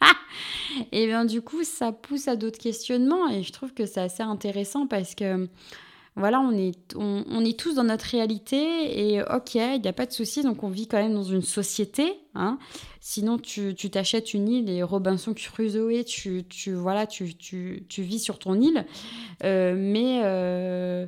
Et 0.92 1.06
bien 1.06 1.24
du 1.26 1.42
coup, 1.42 1.62
ça 1.62 1.92
pousse 1.92 2.26
à 2.26 2.36
d'autres 2.36 2.58
questionnements 2.58 3.28
et 3.28 3.42
je 3.42 3.52
trouve 3.52 3.74
que 3.74 3.84
c'est 3.84 4.00
assez 4.00 4.22
intéressant 4.22 4.86
parce 4.86 5.14
que 5.14 5.48
voilà, 6.14 6.40
on 6.40 6.52
est, 6.52 6.94
on, 6.94 7.42
est 7.42 7.58
tous 7.58 7.74
dans 7.74 7.84
notre 7.84 8.04
réalité 8.04 9.12
et 9.12 9.22
ok, 9.22 9.54
il 9.54 9.80
n'y 9.80 9.88
a 9.88 9.94
pas 9.94 10.04
de 10.04 10.12
souci, 10.12 10.42
donc 10.42 10.62
on 10.62 10.68
vit 10.68 10.86
quand 10.86 10.98
même 10.98 11.14
dans 11.14 11.22
une 11.22 11.42
société. 11.42 12.12
Hein. 12.34 12.58
Sinon, 13.00 13.38
tu 13.38 13.74
t'achètes 13.74 14.34
une 14.34 14.48
île 14.48 14.68
et 14.68 14.82
Robinson 14.82 15.32
Crusoe, 15.32 16.04
tu, 16.04 16.44
tu, 16.48 16.74
voilà, 16.74 17.06
tu, 17.06 17.34
tu, 17.34 17.86
tu 17.88 18.02
vis 18.02 18.18
sur 18.18 18.38
ton 18.38 18.60
île. 18.60 18.84
Euh, 19.42 19.74
mais 19.74 20.20
euh, 20.22 21.06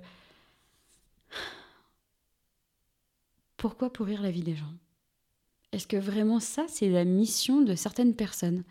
pourquoi 3.59 3.93
pourrir 3.93 4.23
la 4.23 4.31
vie 4.31 4.43
des 4.43 4.57
gens? 4.57 4.73
Est-ce 5.73 5.87
que 5.87 5.97
vraiment 5.97 6.40
ça, 6.40 6.64
c'est 6.69 6.88
la 6.88 7.05
mission 7.05 7.61
de 7.61 7.75
certaines 7.75 8.14
personnes? 8.14 8.64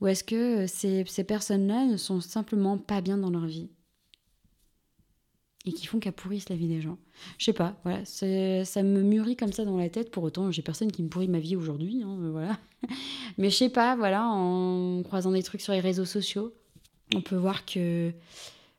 Ou 0.00 0.06
est-ce 0.06 0.24
que 0.24 0.66
ces, 0.66 1.24
personnes-là 1.24 1.84
ne 1.84 1.96
sont 1.96 2.20
simplement 2.20 2.78
pas 2.78 3.00
bien 3.00 3.18
dans 3.18 3.30
leur 3.30 3.46
vie? 3.46 3.68
Et 5.66 5.72
qui 5.72 5.86
font 5.86 5.98
qu'elles 5.98 6.12
pourrissent 6.12 6.48
la 6.48 6.56
vie 6.56 6.68
des 6.68 6.80
gens. 6.80 6.96
Je 7.38 7.46
sais 7.46 7.52
pas, 7.52 7.76
voilà, 7.82 8.04
ça 8.04 8.82
me 8.82 9.02
mûrit 9.02 9.36
comme 9.36 9.52
ça 9.52 9.64
dans 9.64 9.76
la 9.76 9.88
tête. 9.88 10.10
Pour 10.10 10.22
autant, 10.22 10.50
j'ai 10.52 10.62
personne 10.62 10.92
qui 10.92 11.02
me 11.02 11.08
pourrit 11.08 11.28
ma 11.28 11.40
vie 11.40 11.56
aujourd'hui, 11.56 12.02
hein, 12.04 12.16
voilà. 12.30 12.56
Mais 13.38 13.50
je 13.50 13.56
sais 13.56 13.68
pas, 13.68 13.96
voilà, 13.96 14.26
en 14.28 15.02
croisant 15.02 15.32
des 15.32 15.42
trucs 15.42 15.60
sur 15.60 15.72
les 15.72 15.80
réseaux 15.80 16.04
sociaux, 16.04 16.54
on 17.14 17.20
peut 17.20 17.36
voir 17.36 17.64
que 17.64 18.12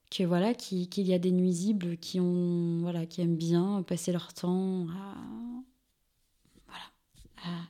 que 0.10 0.24
voilà 0.24 0.54
qu'il 0.54 1.06
y 1.06 1.14
a 1.14 1.20
des 1.20 1.32
nuisibles 1.32 1.98
qui 1.98 2.20
ont 2.20 2.80
voilà 2.82 3.06
qui 3.06 3.22
aiment 3.22 3.36
bien 3.36 3.84
passer 3.86 4.12
leur 4.12 4.34
temps 4.34 4.88
à 4.90 5.16
voilà 6.66 7.64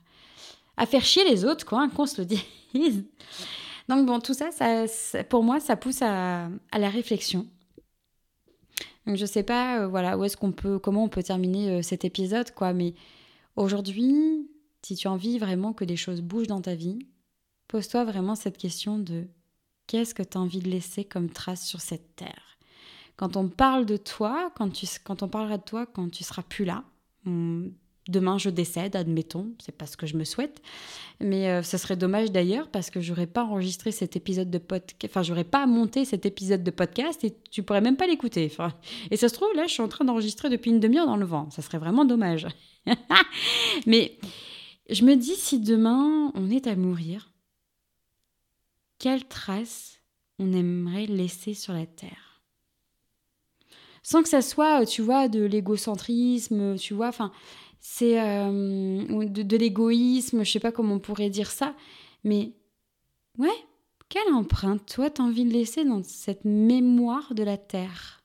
à, 0.76 0.86
faire 0.86 1.04
chier 1.04 1.28
les 1.28 1.44
autres 1.44 1.66
quoi 1.66 1.82
hein, 1.82 1.88
qu'on 1.88 2.06
se 2.06 2.20
le 2.20 2.26
dise 2.74 3.04
donc 3.88 4.06
bon 4.06 4.20
tout 4.20 4.34
ça, 4.34 4.50
ça, 4.52 5.24
pour 5.24 5.42
moi 5.42 5.58
ça 5.58 5.74
pousse 5.74 6.02
à, 6.02 6.48
la 6.72 6.90
réflexion 6.90 7.46
donc 9.08 9.16
je 9.16 9.26
sais 9.26 9.42
pas 9.42 9.80
euh, 9.80 9.88
voilà 9.88 10.16
où 10.16 10.22
est-ce 10.22 10.36
qu'on 10.36 10.52
peut 10.52 10.78
comment 10.78 11.02
on 11.02 11.08
peut 11.08 11.24
terminer 11.24 11.70
euh, 11.70 11.82
cet 11.82 12.04
épisode 12.04 12.52
quoi 12.52 12.72
mais 12.72 12.94
aujourd'hui 13.56 14.48
si 14.82 14.94
tu 14.94 15.08
as 15.08 15.10
envie 15.10 15.38
vraiment 15.38 15.72
que 15.72 15.84
des 15.84 15.96
choses 15.96 16.20
bougent 16.20 16.46
dans 16.46 16.60
ta 16.60 16.76
vie 16.76 17.00
pose-toi 17.66 18.04
vraiment 18.04 18.36
cette 18.36 18.56
question 18.56 18.98
de 18.98 19.26
Qu'est-ce 19.88 20.14
que 20.14 20.22
tu 20.22 20.36
as 20.36 20.40
envie 20.40 20.60
de 20.60 20.68
laisser 20.68 21.04
comme 21.04 21.30
trace 21.30 21.66
sur 21.66 21.80
cette 21.80 22.14
terre? 22.14 22.58
Quand 23.16 23.36
on 23.36 23.48
parle 23.48 23.86
de 23.86 23.96
toi, 23.96 24.52
quand, 24.54 24.68
tu, 24.68 24.86
quand 25.02 25.22
on 25.22 25.28
parlera 25.28 25.56
de 25.56 25.62
toi 25.62 25.86
quand 25.86 26.10
tu 26.10 26.22
seras 26.22 26.42
plus 26.42 26.66
là, 26.66 26.84
demain 28.08 28.38
je 28.38 28.50
décède, 28.50 28.96
admettons, 28.96 29.52
c'est 29.58 29.76
pas 29.76 29.86
ce 29.86 29.96
que 29.96 30.06
je 30.06 30.16
me 30.16 30.24
souhaite, 30.24 30.60
mais 31.20 31.48
euh, 31.48 31.62
ce 31.62 31.76
serait 31.76 31.96
dommage 31.96 32.32
d'ailleurs 32.32 32.68
parce 32.68 32.90
que 32.90 33.00
j'aurais 33.00 33.26
pas 33.26 33.44
enregistré 33.44 33.92
cet 33.92 34.16
épisode 34.16 34.50
de 34.50 34.58
podcast, 34.58 35.04
enfin 35.04 35.22
j'aurais 35.22 35.44
pas 35.44 35.66
monté 35.66 36.04
cet 36.04 36.26
épisode 36.26 36.64
de 36.64 36.70
podcast 36.70 37.22
et 37.24 37.36
tu 37.50 37.62
pourrais 37.62 37.80
même 37.80 37.96
pas 37.96 38.06
l'écouter. 38.06 38.50
Et 39.10 39.16
ça 39.16 39.28
se 39.28 39.34
trouve 39.34 39.54
là, 39.54 39.66
je 39.66 39.72
suis 39.72 39.82
en 39.82 39.88
train 39.88 40.04
d'enregistrer 40.04 40.48
depuis 40.48 40.70
une 40.70 40.80
demi-heure 40.80 41.06
dans 41.06 41.16
le 41.16 41.26
vent, 41.26 41.50
ça 41.50 41.62
serait 41.62 41.78
vraiment 41.78 42.04
dommage. 42.04 42.46
mais 43.86 44.18
je 44.88 45.04
me 45.04 45.14
dis 45.14 45.36
si 45.36 45.60
demain 45.60 46.32
on 46.34 46.50
est 46.50 46.66
à 46.66 46.74
mourir, 46.74 47.30
quelle 48.98 49.24
trace 49.26 50.00
on 50.38 50.52
aimerait 50.52 51.06
laisser 51.06 51.54
sur 51.54 51.72
la 51.72 51.86
terre? 51.86 52.42
Sans 54.02 54.22
que 54.22 54.28
ça 54.28 54.40
soit, 54.40 54.86
tu 54.86 55.02
vois, 55.02 55.28
de 55.28 55.44
l'égocentrisme, 55.44 56.76
tu 56.76 56.94
vois, 56.94 57.08
enfin, 57.08 57.30
c'est 57.80 58.20
euh, 58.20 59.26
de, 59.26 59.56
l'égoïsme, 59.56 60.44
je 60.44 60.50
sais 60.50 60.60
pas 60.60 60.72
comment 60.72 60.94
on 60.94 61.00
pourrait 61.00 61.30
dire 61.30 61.50
ça, 61.50 61.76
mais 62.24 62.52
ouais, 63.38 63.54
quelle 64.08 64.32
empreinte 64.32 64.86
toi 64.86 65.10
t'as 65.10 65.22
envie 65.22 65.44
de 65.44 65.52
laisser 65.52 65.84
dans 65.84 66.02
cette 66.02 66.44
mémoire 66.44 67.34
de 67.34 67.42
la 67.42 67.56
Terre? 67.56 68.24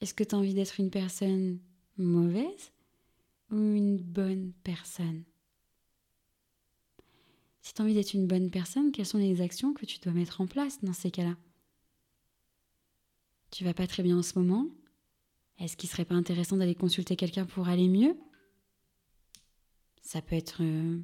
Est-ce 0.00 0.14
que 0.14 0.24
tu 0.24 0.34
as 0.34 0.38
envie 0.38 0.54
d'être 0.54 0.78
une 0.78 0.90
personne 0.90 1.58
mauvaise 1.96 2.72
ou 3.50 3.56
une 3.56 3.96
bonne 3.96 4.52
personne? 4.62 5.24
Si 7.62 7.74
tu 7.74 7.82
as 7.82 7.84
envie 7.84 7.94
d'être 7.94 8.14
une 8.14 8.26
bonne 8.26 8.50
personne, 8.50 8.92
quelles 8.92 9.06
sont 9.06 9.18
les 9.18 9.40
actions 9.40 9.74
que 9.74 9.86
tu 9.86 9.98
dois 9.98 10.12
mettre 10.12 10.40
en 10.40 10.46
place 10.46 10.82
dans 10.84 10.92
ces 10.92 11.10
cas-là? 11.10 11.36
Tu 13.50 13.64
vas 13.64 13.74
pas 13.74 13.86
très 13.86 14.02
bien 14.02 14.18
en 14.18 14.22
ce 14.22 14.38
moment 14.38 14.68
est-ce 15.58 15.76
qu'il 15.76 15.88
serait 15.88 16.04
pas 16.04 16.14
intéressant 16.14 16.56
d'aller 16.56 16.74
consulter 16.74 17.16
quelqu'un 17.16 17.44
pour 17.44 17.68
aller 17.68 17.88
mieux? 17.88 18.16
Ça 20.02 20.22
peut 20.22 20.36
être, 20.36 20.62
euh, 20.62 20.98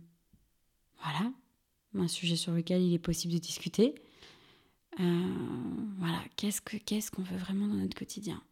voilà, 1.03 1.33
un 1.95 2.09
sujet 2.09 2.37
sur 2.37 2.53
lequel 2.53 2.83
il 2.83 2.95
est 2.95 2.99
possible 2.99 3.35
de 3.35 3.39
discuter. 3.39 3.95
Euh, 5.01 5.23
voilà, 5.99 6.23
qu'est-ce 6.37 6.61
que 6.61 6.77
qu'est-ce 6.77 7.11
qu'on 7.11 7.23
veut 7.23 7.37
vraiment 7.37 7.67
dans 7.67 7.75
notre 7.75 7.97
quotidien? 7.97 8.43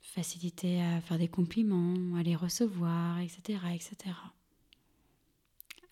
Faciliter 0.00 0.82
à 0.82 1.00
faire 1.00 1.18
des 1.18 1.28
compliments, 1.28 2.16
à 2.16 2.22
les 2.22 2.34
recevoir, 2.34 3.20
etc., 3.20 3.60
etc. 3.72 4.14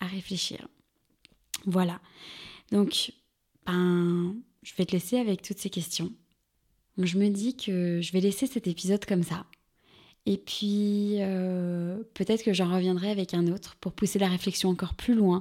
À 0.01 0.07
réfléchir. 0.07 0.67
Voilà. 1.65 2.01
Donc, 2.71 3.13
ben, 3.65 4.35
je 4.63 4.73
vais 4.75 4.85
te 4.85 4.91
laisser 4.91 5.17
avec 5.17 5.41
toutes 5.41 5.59
ces 5.59 5.69
questions 5.69 6.13
je 7.05 7.17
me 7.17 7.29
dis 7.29 7.55
que 7.55 8.01
je 8.01 8.11
vais 8.11 8.19
laisser 8.19 8.47
cet 8.47 8.67
épisode 8.67 9.05
comme 9.05 9.23
ça. 9.23 9.45
Et 10.25 10.37
puis 10.37 11.15
euh, 11.19 11.97
peut-être 12.13 12.43
que 12.43 12.53
j'en 12.53 12.73
reviendrai 12.73 13.09
avec 13.09 13.33
un 13.33 13.47
autre 13.47 13.75
pour 13.79 13.93
pousser 13.93 14.19
la 14.19 14.27
réflexion 14.27 14.69
encore 14.69 14.93
plus 14.93 15.15
loin. 15.15 15.39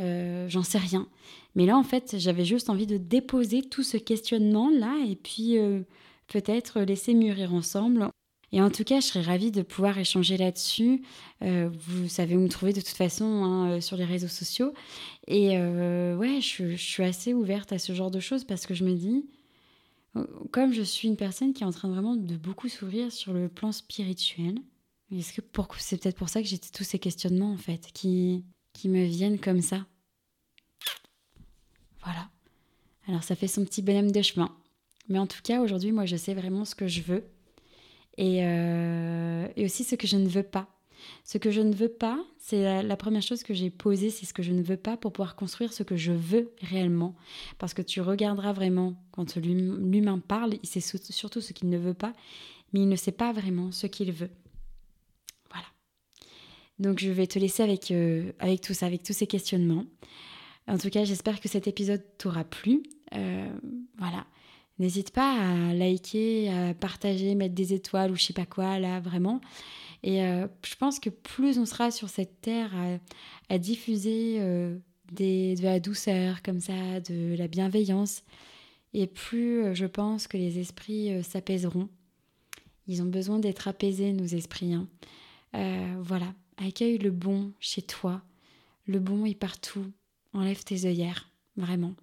Euh, 0.00 0.48
j'en 0.48 0.62
sais 0.62 0.78
rien. 0.78 1.08
Mais 1.54 1.66
là, 1.66 1.76
en 1.76 1.82
fait, 1.82 2.16
j'avais 2.18 2.44
juste 2.44 2.70
envie 2.70 2.86
de 2.86 2.96
déposer 2.96 3.62
tout 3.62 3.82
ce 3.82 3.96
questionnement-là 3.96 5.04
et 5.08 5.16
puis 5.16 5.58
euh, 5.58 5.80
peut-être 6.28 6.80
laisser 6.82 7.14
mûrir 7.14 7.52
ensemble. 7.52 8.08
Et 8.52 8.60
en 8.60 8.70
tout 8.70 8.84
cas, 8.84 9.00
je 9.00 9.06
serais 9.06 9.22
ravie 9.22 9.50
de 9.50 9.62
pouvoir 9.62 9.98
échanger 9.98 10.36
là-dessus. 10.36 11.02
vous 11.40 12.08
savez 12.08 12.36
où 12.36 12.40
me 12.40 12.48
trouver 12.48 12.74
de 12.74 12.82
toute 12.82 12.88
façon 12.88 13.24
hein, 13.24 13.80
sur 13.80 13.96
les 13.96 14.04
réseaux 14.04 14.28
sociaux. 14.28 14.74
Et 15.26 15.56
ouais, 15.58 16.38
je, 16.42 16.76
suis 16.76 17.02
assez 17.02 17.32
ouverte 17.32 17.72
à 17.72 17.78
ce 17.78 17.94
genre 17.94 18.10
de 18.10 18.20
choses 18.20 18.44
parce 18.44 18.66
que 18.66 18.74
je 18.74 18.84
me 18.84 18.92
dis, 18.92 19.24
comme 20.50 20.72
je 20.72 20.82
suis 20.82 21.08
une 21.08 21.16
personne 21.16 21.52
qui 21.52 21.62
est 21.62 21.66
en 21.66 21.72
train 21.72 21.88
vraiment 21.88 22.16
de 22.16 22.36
beaucoup 22.36 22.68
s'ouvrir 22.68 23.10
sur 23.10 23.32
le 23.32 23.48
plan 23.48 23.72
spirituel, 23.72 24.58
est-ce 25.10 25.32
que 25.32 25.42
c'est 25.78 26.00
peut-être 26.00 26.16
pour 26.16 26.28
ça 26.28 26.42
que 26.42 26.48
j'ai 26.48 26.58
tous 26.58 26.84
ces 26.84 26.98
questionnements 26.98 27.52
en 27.52 27.58
fait 27.58 27.88
qui, 27.92 28.44
qui 28.72 28.88
me 28.88 29.04
viennent 29.04 29.38
comme 29.38 29.60
ça 29.60 29.86
Voilà. 32.02 32.30
Alors 33.06 33.22
ça 33.22 33.34
fait 33.34 33.48
son 33.48 33.64
petit 33.64 33.82
bonhomme 33.82 34.10
de 34.10 34.22
chemin. 34.22 34.54
Mais 35.08 35.18
en 35.18 35.26
tout 35.26 35.42
cas, 35.42 35.60
aujourd'hui, 35.60 35.92
moi, 35.92 36.06
je 36.06 36.16
sais 36.16 36.34
vraiment 36.34 36.64
ce 36.64 36.74
que 36.74 36.86
je 36.86 37.02
veux 37.02 37.24
et, 38.16 38.44
euh, 38.44 39.48
et 39.56 39.64
aussi 39.64 39.84
ce 39.84 39.96
que 39.96 40.06
je 40.06 40.16
ne 40.16 40.28
veux 40.28 40.42
pas. 40.42 40.68
Ce 41.24 41.38
que 41.38 41.50
je 41.50 41.60
ne 41.60 41.74
veux 41.74 41.88
pas, 41.88 42.24
c'est 42.38 42.82
la, 42.82 42.96
première 42.96 43.22
chose 43.22 43.42
que 43.42 43.54
j'ai 43.54 43.70
posée, 43.70 44.10
c'est 44.10 44.26
ce 44.26 44.34
que 44.34 44.42
je 44.42 44.52
ne 44.52 44.62
veux 44.62 44.76
pas 44.76 44.96
pour 44.96 45.12
pouvoir 45.12 45.36
construire 45.36 45.72
ce 45.72 45.82
que 45.82 45.96
je 45.96 46.12
veux 46.12 46.52
réellement. 46.60 47.14
Parce 47.58 47.74
que 47.74 47.82
tu 47.82 48.00
regarderas 48.00 48.52
vraiment, 48.52 48.94
quand 49.12 49.36
l'humain 49.36 50.18
parle, 50.18 50.54
il 50.62 50.68
sait 50.68 50.80
surtout 50.80 51.40
ce 51.40 51.52
qu'il 51.52 51.68
ne 51.68 51.78
veut 51.78 51.94
pas, 51.94 52.12
mais 52.72 52.80
il 52.80 52.88
ne 52.88 52.96
sait 52.96 53.12
pas 53.12 53.32
vraiment 53.32 53.72
ce 53.72 53.86
qu'il 53.86 54.12
veut. 54.12 54.30
Voilà. 55.50 55.66
Donc 56.78 56.98
je 56.98 57.10
vais 57.10 57.26
te 57.26 57.38
laisser 57.38 57.62
avec, 57.62 57.90
euh, 57.90 58.32
avec 58.38 58.60
tout 58.60 58.74
ça, 58.74 58.86
avec 58.86 59.02
tous 59.02 59.12
ces 59.12 59.26
questionnements. 59.26 59.84
En 60.68 60.78
tout 60.78 60.90
cas, 60.90 61.04
j'espère 61.04 61.40
que 61.40 61.48
cet 61.48 61.66
épisode 61.66 62.02
t'aura 62.18 62.44
plu. 62.44 62.82
Euh, 63.14 63.50
voilà. 63.98 64.26
N'hésite 64.78 65.10
pas 65.10 65.38
à 65.38 65.74
liker, 65.74 66.50
à 66.50 66.74
partager, 66.74 67.34
mettre 67.34 67.54
des 67.54 67.72
étoiles 67.72 68.10
ou 68.10 68.16
je 68.16 68.24
sais 68.24 68.32
pas 68.32 68.46
quoi, 68.46 68.78
là, 68.78 69.00
vraiment. 69.00 69.40
Et 70.02 70.22
euh, 70.22 70.48
je 70.64 70.74
pense 70.74 70.98
que 70.98 71.10
plus 71.10 71.58
on 71.58 71.66
sera 71.66 71.90
sur 71.90 72.08
cette 72.08 72.40
terre 72.40 72.72
à, 73.48 73.58
diffuser 73.58 74.38
euh, 74.40 74.76
de 75.12 75.62
la 75.62 75.78
douceur 75.78 76.42
comme 76.42 76.60
ça, 76.60 77.00
de 77.00 77.36
la 77.36 77.46
bienveillance, 77.46 78.22
et 78.94 79.06
plus 79.06 79.62
euh, 79.62 79.74
je 79.74 79.86
pense 79.86 80.26
que 80.26 80.36
les 80.36 80.58
esprits 80.58 81.22
s'apaiseront. 81.22 81.88
Ils 82.88 83.02
ont 83.02 83.06
besoin 83.06 83.38
d'être 83.38 83.68
apaisés, 83.68 84.12
nos 84.12 84.26
esprits. 84.26 84.74
Hein. 84.74 84.88
voilà, 86.00 86.34
accueille 86.56 86.98
le 86.98 87.12
bon 87.12 87.52
chez 87.60 87.82
toi. 87.82 88.22
Le 88.86 88.98
bon 88.98 89.24
est 89.24 89.36
partout. 89.36 89.86
Enlève 90.32 90.64
tes 90.64 90.86
œillères, 90.86 91.30
vraiment. 91.56 91.94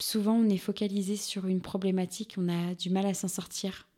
Souvent, 0.00 0.36
on 0.36 0.48
est 0.48 0.56
focalisé 0.56 1.16
sur 1.16 1.46
une 1.46 1.60
problématique, 1.60 2.36
on 2.38 2.48
a 2.48 2.74
du 2.74 2.88
mal 2.88 3.04
à 3.04 3.12
s'en 3.12 3.28
sortir. 3.28 3.88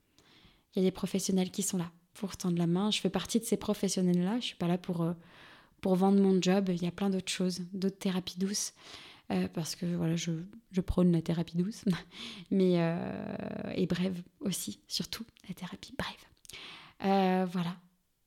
Il 0.75 0.83
y 0.83 0.83
a 0.85 0.89
des 0.89 0.91
professionnels 0.91 1.53
qui 1.53 1.63
sont 1.63 1.79
là 1.79 1.93
pour 2.15 2.37
tendre 2.37 2.59
la 2.59 2.67
main. 2.67 2.91
Je 2.91 3.01
fais 3.01 3.11
partie 3.11 3.41
de 3.41 3.45
ces 3.45 3.57
professionnels-là. 3.57 4.41
Je 4.41 4.47
suis 4.47 4.57
pas 4.57 4.69
là 4.69 4.79
pour, 4.79 5.03
euh, 5.03 5.13
pour 5.81 5.95
vendre 5.97 6.21
mon 6.21 6.41
job. 6.41 6.69
Il 6.69 6.83
y 6.83 6.87
a 6.87 6.91
plein 6.91 7.11
d'autres 7.11 7.31
choses, 7.31 7.63
d'autres 7.73 7.99
thérapies 7.99 8.39
douces. 8.39 8.73
Euh, 9.31 9.47
parce 9.55 9.77
que 9.77 9.87
voilà, 9.87 10.17
je, 10.17 10.33
je, 10.73 10.81
prône 10.81 11.13
la 11.13 11.23
thérapie 11.23 11.57
douce, 11.57 11.85
mais 12.51 12.75
euh, 12.79 13.73
et 13.77 13.87
brève 13.87 14.21
aussi, 14.41 14.81
surtout 14.89 15.25
la 15.49 15.55
thérapie 15.55 15.95
brève. 15.97 17.47
voilà, 17.49 17.77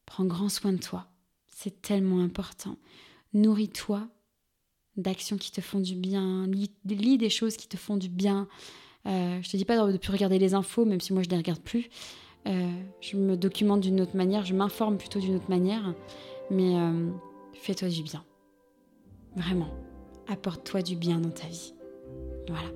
prends 0.06 0.24
grand 0.24 0.48
soin 0.48 0.72
de 0.72 0.78
toi, 0.78 1.08
c'est 1.54 1.82
tellement 1.82 2.22
important. 2.22 2.78
Nourris-toi 3.34 4.08
d'actions 4.96 5.38
qui 5.38 5.52
te 5.52 5.60
font 5.60 5.82
du 5.82 5.96
bien, 5.96 6.48
lis, 6.48 6.72
des 6.86 7.30
choses 7.30 7.58
qui 7.58 7.68
te 7.68 7.76
font 7.76 7.98
du 7.98 8.08
bien. 8.08 8.48
je 9.06 9.52
te 9.52 9.58
dis 9.58 9.66
pas 9.66 9.86
de 9.86 9.92
ne 9.92 9.98
plus 9.98 10.14
regarder 10.14 10.40
les 10.40 10.54
infos, 10.54 10.86
même 10.86 11.02
si 11.02 11.12
moi 11.12 11.22
je 11.22 11.28
les 11.28 11.36
regarde 11.36 11.62
plus, 11.62 11.90
je 12.46 13.18
me 13.18 13.36
documente 13.36 13.82
d'une 13.82 14.02
autre 14.02 14.16
manière, 14.16 14.46
je 14.46 14.54
m'informe 14.54 14.98
plutôt 14.98 15.20
d'une 15.20 15.36
autre 15.36 15.50
manière, 15.50 15.94
mais 16.50 16.78
euh, 16.78 17.10
fais-toi 17.54 17.90
du 17.90 18.04
bien. 18.04 18.24
Vraiment, 19.36 19.70
apporte-toi 20.28 20.82
du 20.82 20.96
bien 20.96 21.20
dans 21.20 21.30
ta 21.30 21.48
vie. 21.48 21.74
Voilà. 22.48 22.68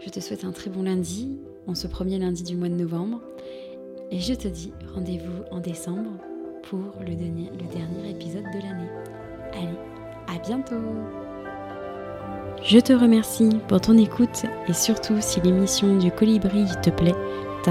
Je 0.00 0.10
te 0.10 0.20
souhaite 0.20 0.44
un 0.44 0.52
très 0.52 0.70
bon 0.70 0.82
lundi, 0.82 1.36
en 1.66 1.74
ce 1.74 1.86
premier 1.86 2.18
lundi 2.18 2.42
du 2.44 2.56
mois 2.56 2.68
de 2.68 2.74
novembre, 2.74 3.20
et 4.10 4.20
je 4.20 4.34
te 4.34 4.48
dis 4.48 4.72
rendez-vous 4.94 5.42
en 5.50 5.60
décembre 5.60 6.10
pour 6.62 6.80
le 7.00 7.14
dernier, 7.14 7.50
le 7.50 7.66
dernier 7.72 8.10
épisode 8.10 8.44
de 8.44 8.62
l'année. 8.62 8.90
Allez, 9.52 9.78
à 10.28 10.38
bientôt 10.38 10.76
Je 12.62 12.78
te 12.78 12.92
remercie 12.92 13.50
pour 13.66 13.80
ton 13.80 13.96
écoute 13.98 14.44
et 14.68 14.72
surtout 14.72 15.16
si 15.20 15.40
l'émission 15.40 15.98
du 15.98 16.10
colibri 16.10 16.66
te 16.82 16.90
plaît, 16.90 17.14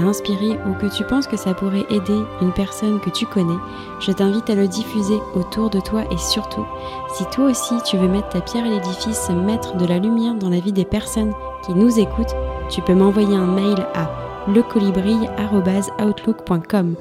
inspiré 0.04 0.58
ou 0.66 0.74
que 0.74 0.94
tu 0.94 1.04
penses 1.04 1.26
que 1.26 1.36
ça 1.36 1.54
pourrait 1.54 1.86
aider 1.90 2.20
une 2.40 2.52
personne 2.52 3.00
que 3.00 3.10
tu 3.10 3.26
connais, 3.26 3.58
je 4.00 4.12
t'invite 4.12 4.48
à 4.50 4.54
le 4.54 4.68
diffuser 4.68 5.18
autour 5.34 5.70
de 5.70 5.80
toi 5.80 6.04
et 6.10 6.18
surtout, 6.18 6.66
si 7.14 7.24
toi 7.26 7.46
aussi 7.46 7.74
tu 7.84 7.96
veux 7.96 8.08
mettre 8.08 8.28
ta 8.28 8.40
pierre 8.40 8.64
à 8.64 8.68
l'édifice, 8.68 9.30
mettre 9.30 9.76
de 9.76 9.86
la 9.86 9.98
lumière 9.98 10.34
dans 10.34 10.50
la 10.50 10.60
vie 10.60 10.72
des 10.72 10.84
personnes 10.84 11.32
qui 11.64 11.74
nous 11.74 11.98
écoutent, 11.98 12.36
tu 12.70 12.82
peux 12.82 12.94
m'envoyer 12.94 13.36
un 13.36 13.46
mail 13.46 13.86
à 13.94 14.08
lecolibri.outlook.com. 14.48 16.94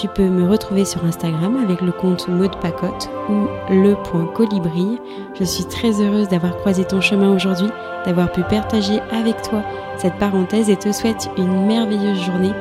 Tu 0.00 0.08
peux 0.08 0.30
me 0.30 0.48
retrouver 0.48 0.86
sur 0.86 1.04
Instagram 1.04 1.58
avec 1.62 1.82
le 1.82 1.92
compte 1.92 2.26
Maud 2.26 2.56
Pacotte 2.58 3.10
ou 3.28 3.48
le.colibri. 3.68 4.98
Je 5.38 5.44
suis 5.44 5.66
très 5.66 6.00
heureuse 6.00 6.26
d'avoir 6.28 6.56
croisé 6.56 6.86
ton 6.86 7.02
chemin 7.02 7.34
aujourd'hui, 7.34 7.68
d'avoir 8.06 8.32
pu 8.32 8.40
partager 8.44 9.00
avec 9.12 9.42
toi 9.42 9.62
cette 9.98 10.14
parenthèse 10.14 10.70
et 10.70 10.76
te 10.76 10.90
souhaite 10.90 11.28
une 11.36 11.66
merveilleuse 11.66 12.22
journée 12.22 12.52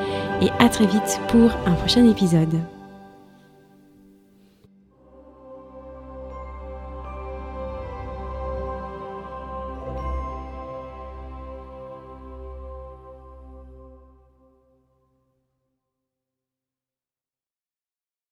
et 0.41 0.49
à 0.59 0.67
très 0.67 0.85
vite 0.85 1.21
pour 1.29 1.49
un 1.65 1.75
prochain 1.75 2.05
épisode. 2.09 2.59